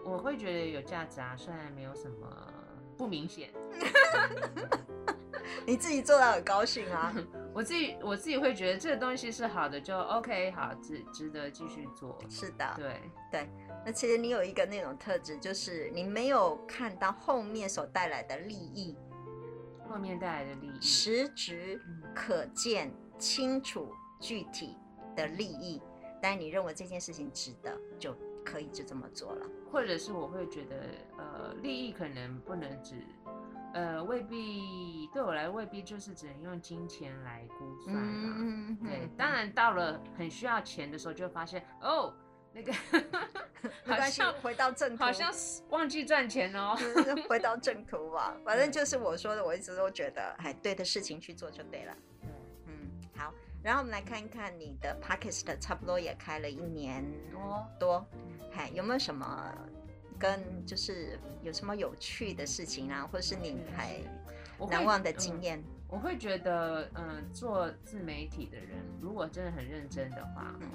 [0.05, 2.49] 我会觉得有价值啊，虽然没有什么。
[2.95, 3.51] 不明显，
[5.67, 7.15] 你自己做的很高兴啊！
[7.55, 12.19] 我自己我自己会觉得这个东西是好的，就 OK，好，值值得继续做。
[12.29, 13.01] 是的，对
[13.31, 13.49] 对。
[13.85, 18.97] 那其实你有一个那种特质，就是你没有看到后面所带来的利益，
[19.89, 21.81] 后面带来的利益，实质
[22.15, 24.77] 可见、清楚、具体
[25.15, 25.83] 的利益，
[26.21, 29.47] 但你认为这件事情值得，就可以就这么做了。
[29.71, 30.77] 或者是我会觉得，
[31.19, 32.97] 呃，利益可能不能只，
[33.75, 38.35] 呃，未必对我来未必就是只能用金钱来估算嘛。
[38.39, 42.13] 嗯，对，当然到了很需要钱的时候，就会发现哦，
[42.53, 42.73] 那个
[43.87, 45.33] 好像回到正途，好像
[45.71, 46.77] 忘记赚钱哦。
[47.29, 51.97] 回到正途吧，反正就是我说的，我一直都觉得，哎，对的事情去做就对了。
[52.23, 52.29] 嗯
[52.67, 52.75] 嗯，
[53.17, 58.07] 好，然后我们来看一看你的 Podcast，差不多也开了一年多多。
[58.51, 59.55] 嗨，有没有什么
[60.23, 63.99] 跟就是有什么有趣的事情啊，或者是你还
[64.71, 65.61] 难忘的经验？
[65.89, 70.69] 我会觉得，嗯，做自媒体的人，如果真的很认真的话，嗯，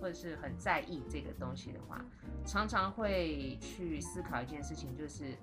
[0.00, 2.04] 或者是很在意这个东西的话，
[2.44, 5.34] 常常会去思考一件事情，就是，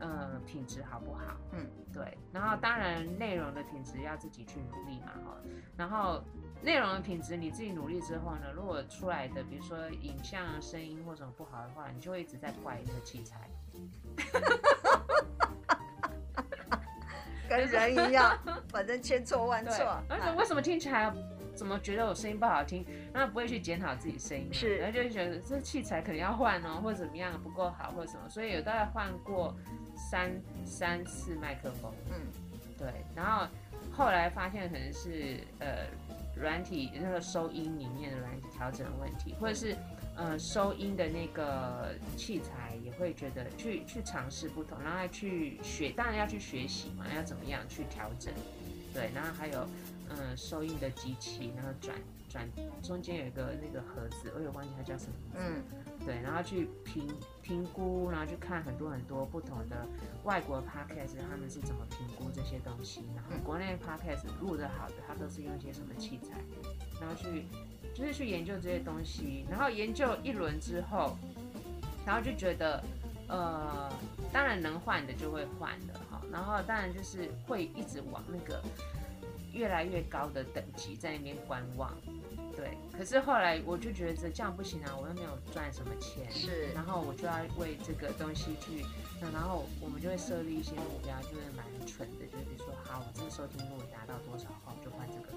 [0.00, 1.36] 呃，品质好不好？
[1.52, 2.18] 嗯，对。
[2.32, 5.36] 然后当然内容的品质要自己去努力嘛，哈。
[5.76, 6.24] 然后。
[6.62, 13.48] 内容的品质，你自己努力之后呢，如果出来的，比如说影像、声音或什么不好的话，你就会一直在怪那个器材，
[17.48, 18.36] 跟人一样，
[18.70, 20.02] 反正千错万错。
[20.08, 21.14] 而且为什么听起来
[21.54, 22.84] 怎么觉得我声音不好听？
[23.12, 29.54] 那不会去检讨自己声音，是，然后就会觉得这器材可能要换哦，或者怎么样不够好，或者什么，所以有大概换过
[29.94, 30.32] 三
[30.64, 31.94] 三次麦克风。
[32.10, 32.26] 嗯，
[32.76, 33.46] 对，然后
[33.92, 35.86] 后来发现可能是呃。
[36.38, 39.74] 软体那个收音里面的软体调整的问题，或者是
[40.14, 48.32] 呃收音的那个器材也会觉得去去尝试不同，然后去学，当然要去学习嘛，要怎么样去调整，
[48.92, 49.66] 对，然后还有
[50.10, 51.96] 嗯、呃、收音的机器，然后转
[52.28, 52.48] 转
[52.82, 57.08] 中间有一个那个盒子，我有忘记它叫什么名字，嗯，对，然后去评
[57.46, 59.86] 评估，然后去看很多很多不同的
[60.24, 66.40] 外国 podcast 他们是怎么评估这些东西，然后国内 podcast 录的好的，他都是用一些什么器材，
[67.00, 67.46] 然后去
[67.94, 71.16] 就是去研究这些东西，然后研究一轮之后，
[72.04, 72.82] 然后就觉得
[73.28, 73.92] 呃，
[74.32, 78.60] 当然能换的就会换的哈，然后当然就是会一直往那个
[79.52, 81.92] 越来越高的等级在那边观望。
[82.56, 88.84] 对，可是后来我就觉得这这样不行啊，我又没有赚什么钱，是，然后我就要为这个东西去，
[89.20, 95.36] 那然后我们就会设立一些目标，就是蛮蠢的，就是比如说，好，我这个收听率达到多少号就换这个，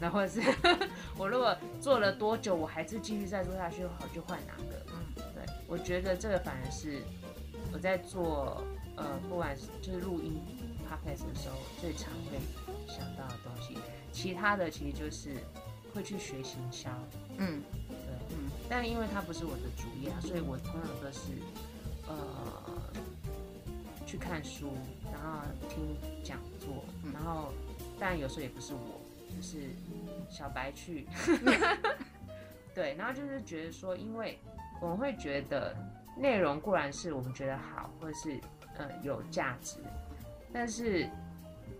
[0.00, 0.40] 然后是
[1.18, 5.04] 我如果做了多久，我还是继续再做下去，的话，我就换哪个，嗯，
[5.34, 5.44] 对。
[5.66, 7.02] 我觉得这个反而是
[7.72, 8.62] 我在做
[8.96, 10.40] 呃，不管是就是录音
[10.88, 12.38] podcast 的时候最常会
[12.86, 13.76] 想到的东西。
[14.12, 15.34] 其他的其实就是
[15.94, 16.90] 会去学行销，
[17.38, 21.30] 嗯，对，嗯，但因为它不是我的主业啊，所以我通常都是
[22.08, 22.14] 呃
[24.04, 24.72] 去看书，
[25.12, 27.52] 然后听讲座，然后
[27.98, 29.00] 当然有时候也不是我，
[29.34, 29.70] 就是
[30.28, 31.06] 小白去，
[32.74, 34.38] 对，然后就是觉得说，因为
[34.80, 35.76] 我们会觉得
[36.16, 38.40] 内容固然是我们觉得好，或者是
[38.76, 39.76] 呃有价值，
[40.52, 41.08] 但是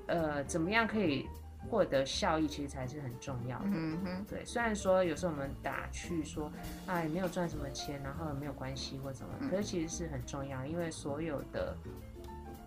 [0.07, 1.27] 呃怎么样可以
[1.69, 3.65] 获得效益其实才是很重要的。
[3.67, 4.45] 嗯哼，对。
[4.45, 6.51] 虽然说有时候我们打趣说，
[6.87, 11.77] 哎没有赚什么钱，然后也没有关系或什么，嗯、可是其实是很重要，因为所有的，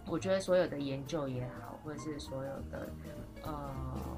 [0.08, 2.90] 我觉得所有的研究也好，或者是所有的
[3.44, 3.74] 呃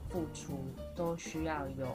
[0.09, 0.59] 付出，
[0.95, 1.88] 都需要有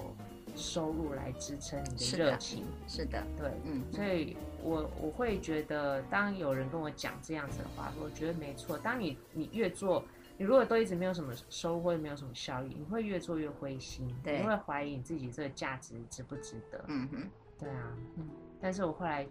[0.54, 2.64] 收入来支撑你的热情。
[2.86, 3.82] 是的，是的，对，嗯。
[3.90, 8.76] 所以我我会觉得，当有人跟我讲这样子的话，我觉得没错。
[8.78, 10.04] 当你你越做。
[10.36, 16.84] 你如果都一直没有什么收获，没有什么效益，你会越做越灰心，对，你会怀疑你自己这个价值值不值得。
[16.88, 18.28] 嗯哼，对啊，嗯。
[18.60, 19.26] 但是我后来，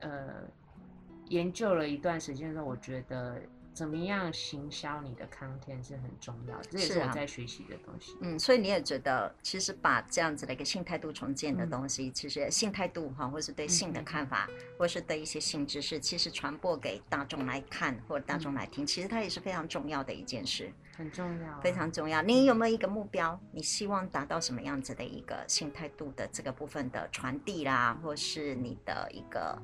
[0.00, 0.42] 呃，
[1.28, 3.40] 研究了一段时间之后，我觉得。
[3.78, 8.16] 怎么样行销你的 content 是很重要的，这也是我在学习的东西。
[8.20, 20.72] 嗯，所以你也觉得，其实把这样子的一个性态度重建的东西，嗯、其实性态度哈，或是对性的看法，嗯、或是对一些性知识，其实传播给大众来看或者大众来听，嗯、其实它也是非常重要的一件事。
[20.96, 22.20] 很重要，非常重要。
[22.20, 23.38] 你有没有一个目标？
[23.52, 29.56] 你希望达到什么样子的一个性态度的这个部分的传递啦，或是你的一个？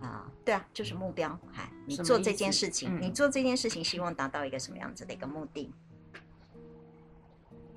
[0.00, 1.38] 啊，对啊，就是目标。
[1.52, 5.72] 嗨，你做这件事情，嗯、你做这件事情，希望达到一个什么样子的一个目的？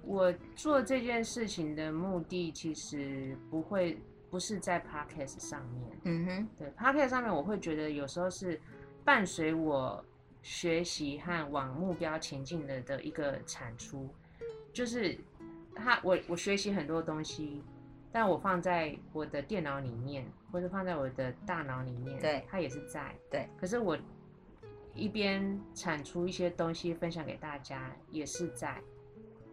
[0.03, 3.99] 我做这件事情的目的，其实不会
[4.29, 5.99] 不是在 Podcast 上面。
[6.03, 8.59] 嗯哼，对，Podcast 上面，我会觉得有时候是
[9.03, 10.03] 伴随我
[10.41, 14.07] 学习和往目标前进的的一个产出，
[14.71, 15.17] 就是
[15.75, 17.63] 他，我我学习很多东西。
[18.15, 23.45] 但我放在我的电脑里面，或者放在我的大脑里面，对，它也是在，对。
[23.59, 23.97] 可是我
[24.93, 28.81] 一边产出一些东西分享给大家，也是在，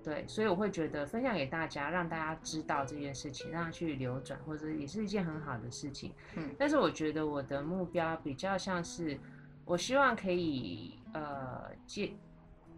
[0.05, 0.25] 对。
[0.29, 6.13] 所以我会觉得分享给大家，让大家知道这件事情，让它去流转，或者也是一件很好的事情。
[6.37, 6.55] 嗯。
[6.57, 9.19] 但是我觉得我的目标比较像是，
[9.65, 12.13] 我希望可以呃借。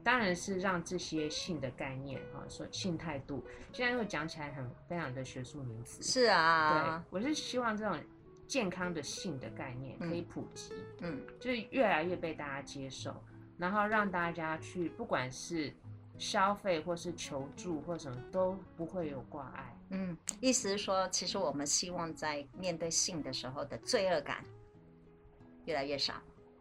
[0.05, 3.43] 当然是让这些性的概念哈，说性态度，
[3.73, 6.03] 现在又讲起来很非常的学术名词。
[6.03, 7.99] 是啊，对，我是希望这种
[8.47, 13.17] 健康的性的概念可以普及，嗯，嗯，就是越来越被大家接受，
[13.57, 15.73] 然后让大家去不管是
[16.19, 19.77] 消费或是求助或什么都不会有挂碍。
[19.89, 24.45] 嗯，意思是说，其实我们希望在面对性的时候的罪恶感
[25.65, 26.15] 越来越少。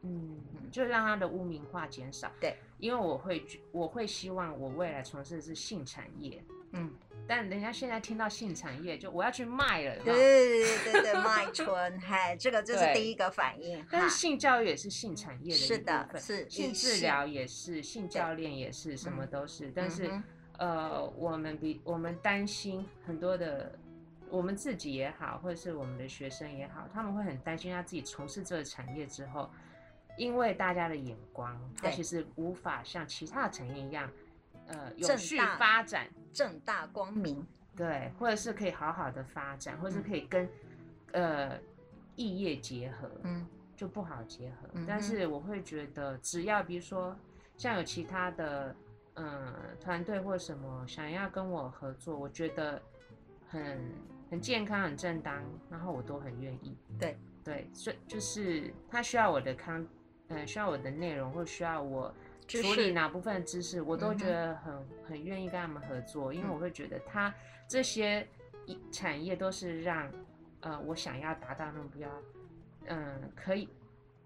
[0.06, 0.38] 嗯，
[0.70, 2.30] 就让它的污名化减少。
[2.40, 6.44] 对，因为我会，我会希望我未来从事的是性产业。
[6.74, 6.92] 嗯，
[7.26, 10.04] 但人家现在听到性产业，就我要去卖了。
[10.04, 13.82] 对对对对，卖春，嗨，这个就是第一个反应。
[13.90, 15.78] 但是性教育也是性产业的一部分。
[15.78, 19.72] 是的，是性治疗也是，性教练也是，什么都是。
[19.74, 20.12] 但是，
[20.58, 23.80] 呃，我们比我们担心很多的，
[24.30, 29.50] 我们自己也好，或者是我们的学生也好，他们会很担心他自己从事这个产业之后。
[30.16, 34.10] 因为大家的眼光，它其实无法像其他的产业一样，
[34.68, 37.44] 呃，有序发展，正大光明，
[37.76, 40.48] 对，或者是可以好好的发展，或者是可以跟，
[41.14, 41.60] 呃，
[42.16, 44.70] 异业结合，嗯，就不好结合。
[44.74, 47.18] 嗯、但是我会觉得，只要比如说
[47.58, 48.76] 像有其他的，
[49.16, 52.80] 嗯、呃，团队或什么想要跟我合作，我觉得
[53.48, 53.92] 很
[54.30, 56.78] 很健康、很正当，然后我都很愿意。
[57.00, 59.84] 对对，所以就是他需要我的康。
[60.34, 62.14] 嗯，需要我的内容或需要我
[62.48, 67.34] 处理哪部分的知识，我都觉得很、嗯、很愿意跟他们合作，因为我会觉得他
[67.68, 68.28] 这些
[68.92, 70.12] 产业都是让
[70.62, 72.10] 呃我想要达到的目标，
[72.88, 73.70] 嗯，可以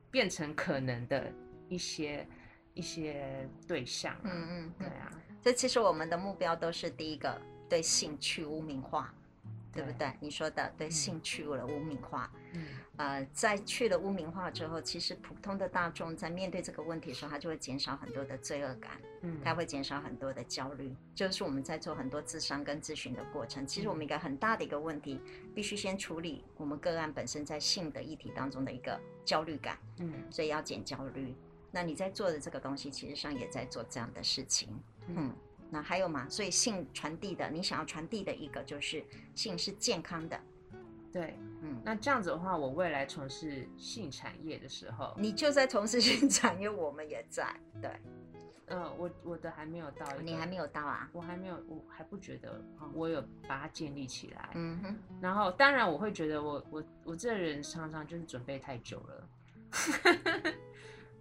[0.09, 1.31] 变成可能的
[1.69, 2.27] 一些
[2.73, 4.15] 一些对象。
[4.23, 7.39] 嗯嗯，对啊，这其实我们的目标都是第一个
[7.69, 9.13] 对性去污名化。
[9.73, 10.11] 对不对？
[10.19, 12.46] 你说的对，性去了污名化，嗯，
[12.97, 20.95] 呃，在去了污名化之后，其实普通的大众在面对这个问题的时候，他就会减少很多的罪恶感，嗯，他会减少很多的焦虑。
[21.13, 25.21] 就是我们在做很多智商跟咨询的过程，其实我们一个很大的一个问题，
[25.53, 31.35] 必须先处理我们个案本身在性的议题当中的一个焦虑感，嗯，所以要减焦虑。
[31.71, 34.69] 那你在做的这个东西，其实上也在做这样的事情，
[35.07, 35.35] 嗯。
[35.69, 36.29] 那还有嘛？
[36.29, 39.03] 所以性传递的，你想要传递的一个就是
[39.35, 40.39] 性是健康的，
[41.11, 47.91] 对，嗯，那这样子的话，我未来从事性产业的时候，你就在从事性产业，我们也在，对。
[48.69, 51.09] 嗯、呃，我我的还没有到，你还没有到啊？
[51.13, 52.61] 我还没有，我还不觉得
[52.93, 54.49] 我有把它建立起来。
[54.55, 54.97] 嗯哼。
[55.21, 59.29] 然后，当然我会觉得我我我这人常常就是准备太久了。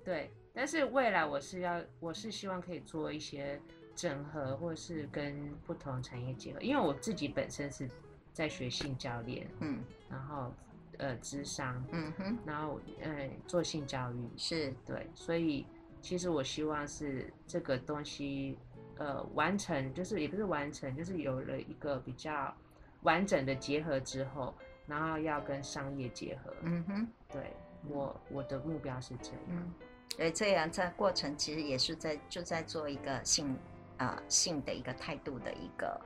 [0.05, 3.61] 对，但是未来我是要，我是希望可以做一些
[3.95, 6.61] 整合，或者是跟不同产业结合。
[6.61, 7.89] 因为我自己本身是
[8.37, 10.53] 在学性教练，嗯，然后
[10.99, 15.65] 呃，智商，嗯哼，然后呃，做性教育，是对，所以。
[16.03, 18.57] 其实我希望是这个东西，
[18.97, 22.55] 呃，完成，就是也不是完成，就是有了一个比较
[23.03, 24.55] 完整的结合之后，
[24.87, 26.55] 然后要跟商业结合。
[26.63, 27.57] 嗯哼，对
[27.89, 29.41] 我我的目标是这样。
[29.49, 29.73] 嗯，
[30.17, 33.57] 对，这样在过程其实也是在就在做一个性
[33.97, 36.01] 呃性的一个态度的一个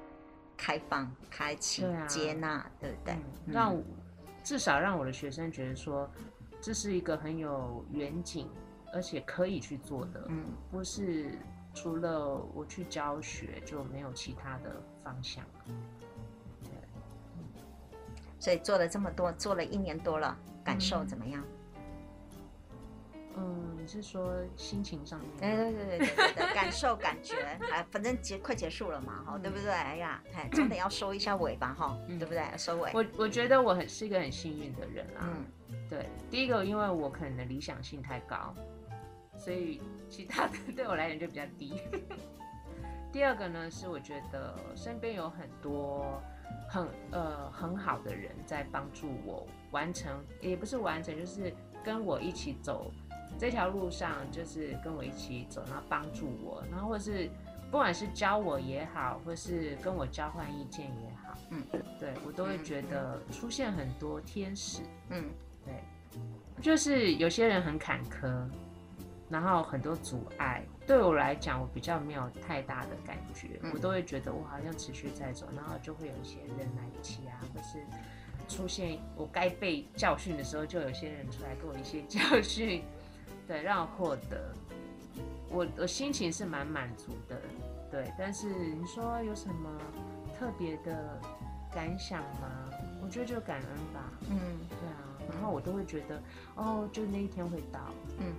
[0.61, 3.14] 开放、开启、啊、接纳，对不对？
[3.14, 3.82] 嗯、让
[4.44, 6.11] 至少让我的学生觉得说，
[6.61, 8.50] 这是一个很有远景。
[8.92, 11.38] 而且可以去做的，嗯，不是
[11.72, 15.44] 除了我去教学就没有其他的方向。
[16.64, 16.72] 对，
[18.40, 21.44] 所以做了这么多，做了一年多了，感受怎么样？
[23.91, 25.30] 是说心情上面？
[25.41, 27.34] 对对对对对对，感受 感觉，
[27.72, 29.72] 哎，反正结快结束了嘛，哈，对不对？
[29.72, 32.43] 哎呀，哎，总得要收一下尾吧，哈，对不对？
[32.57, 32.91] 收尾。
[32.95, 35.26] 我我觉得我很是一个很幸运的人啊。
[35.26, 35.45] 嗯，
[35.88, 38.55] 对，第一个因为我可能理想性太高。
[39.36, 41.80] 所以其他的对我来讲就比较低。
[43.11, 46.22] 第二个呢，是我觉得身边有很多
[46.68, 52.93] 很呃很好的人在帮助我完成，也不是完成，就是跟我一起走
[53.38, 57.30] 这条路上，就是跟我一起走，然后帮助我，然后或是
[57.70, 61.62] 不管是教我也好，或是跟我交换意见也好，嗯，
[61.98, 65.24] 对我都会觉得出现很多天使，嗯，
[65.64, 65.74] 对，
[66.62, 68.46] 就是有些人很坎坷。
[69.30, 77.78] 然后很多阻碍，对我来讲，我比较没有太大的感觉，嗯、我都会觉得我好像持续在走，然后就会有一些人来一起啊，或是
[78.48, 82.82] 出现我该被教训的时候，就有些人出来给我一些 教训，
[83.51, 84.55] 对，让我获得，
[85.48, 87.42] 我我心情是蛮满足的，
[87.90, 88.12] 对。
[88.16, 89.68] 但是你说有什么
[90.38, 91.20] 特别的
[91.74, 92.70] 感想吗？
[93.03, 94.38] 我觉得就感恩吧，嗯，
[94.68, 95.09] 对啊。
[95.41, 96.22] 然后我都会觉得，
[96.55, 97.80] 哦，就那一天会到。
[98.18, 98.34] 嗯，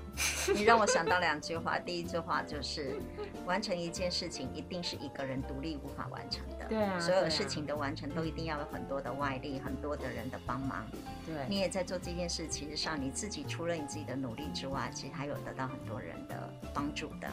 [0.53, 1.79] 你让我想到两句话。
[1.79, 3.01] 第一句话就是，
[3.43, 6.65] 完成一件事情一定是一个人独立无法完成的。
[6.69, 6.99] 对啊。
[6.99, 10.85] 所有事情的完成都一定要有很多的外力，很多的人的帮忙。
[11.25, 11.33] 对。
[11.49, 17.27] 你也在做这件事，其实上你自己除了你自己的努力之外，其实还有得到很多人的帮助的。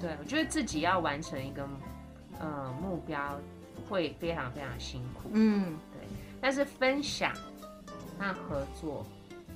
[0.00, 1.68] 对，我觉得自己要完成一个
[2.38, 3.38] 呃目标，
[3.86, 5.28] 会非常非常辛苦。
[5.34, 6.08] 嗯，对。
[6.40, 7.34] 但是分享。
[8.20, 9.06] 那合作，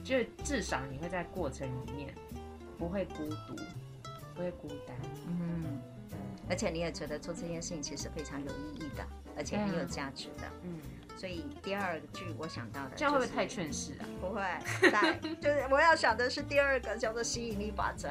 [0.03, 2.15] 就至少你会在过程里面
[2.79, 3.55] 不会孤独，
[4.35, 4.97] 不会孤单。
[5.29, 5.79] 嗯，
[6.49, 9.07] 而且你也觉得做这件事情其实非常有意义的，
[9.37, 10.51] 而且很有价值的。
[10.63, 10.81] 嗯，
[11.15, 14.09] 所以第二句我想到的，这样会不会太劝世啊？
[14.19, 14.41] 不会，
[14.81, 18.09] 对， 就是我要想的是第二个叫做吸引力法则。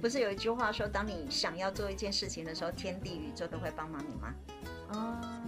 [0.00, 4.34] 不是有一句话说，当你想要做一件事情的时候，天地宇宙都会帮忙你吗？
[4.88, 5.38] 啊。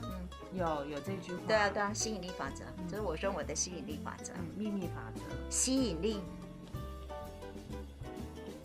[0.52, 5.20] 有有这句话，对啊对啊，吸引力法则，这、嗯、是我说我的吸引力法则，嗯、秘密法则，
[5.50, 6.20] 吸引力，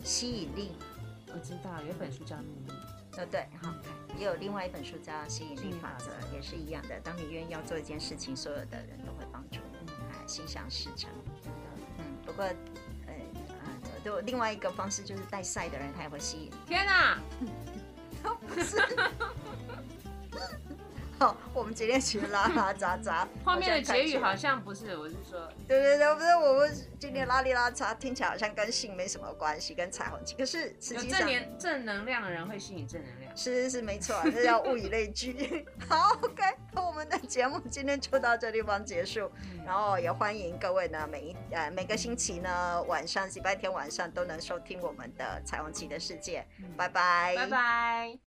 [0.04, 0.70] 吸引力，
[1.26, 2.72] 我知道有本书叫秘密，
[3.18, 3.74] 哦对，好，
[4.16, 7.00] 也有另外一本书叫吸引力法则，也是一样的。
[7.00, 11.10] 当你愿意要做一件事情，所有的人都会帮助你，哎，心想事成。
[11.98, 13.12] 嗯，不过，呃
[13.64, 13.66] 啊，
[14.04, 16.52] 就另外一个方式就是带赛的人，他也会吸引。
[16.68, 17.18] 天哪，
[18.22, 18.76] 不是。
[21.20, 35.66] 哦， 我们今天其实拉拉杂杂， 后 面的结语好像不是，我是说，对对对，不是我们今天拉里拉杂，听起来好像跟性没什么关系，跟彩虹旗，可是实际上有正正能量的人会吸引正能量，是是是没错，这叫物以类聚。
[35.88, 36.42] 好，OK，
[36.72, 48.18] 那我们的节目今天就到这地方结束，嗯、然后也欢迎各位呢，每一呃每个星期呢晚上，礼拜天晚上都能收听我们的彩虹旗的世界，嗯、拜拜，拜拜。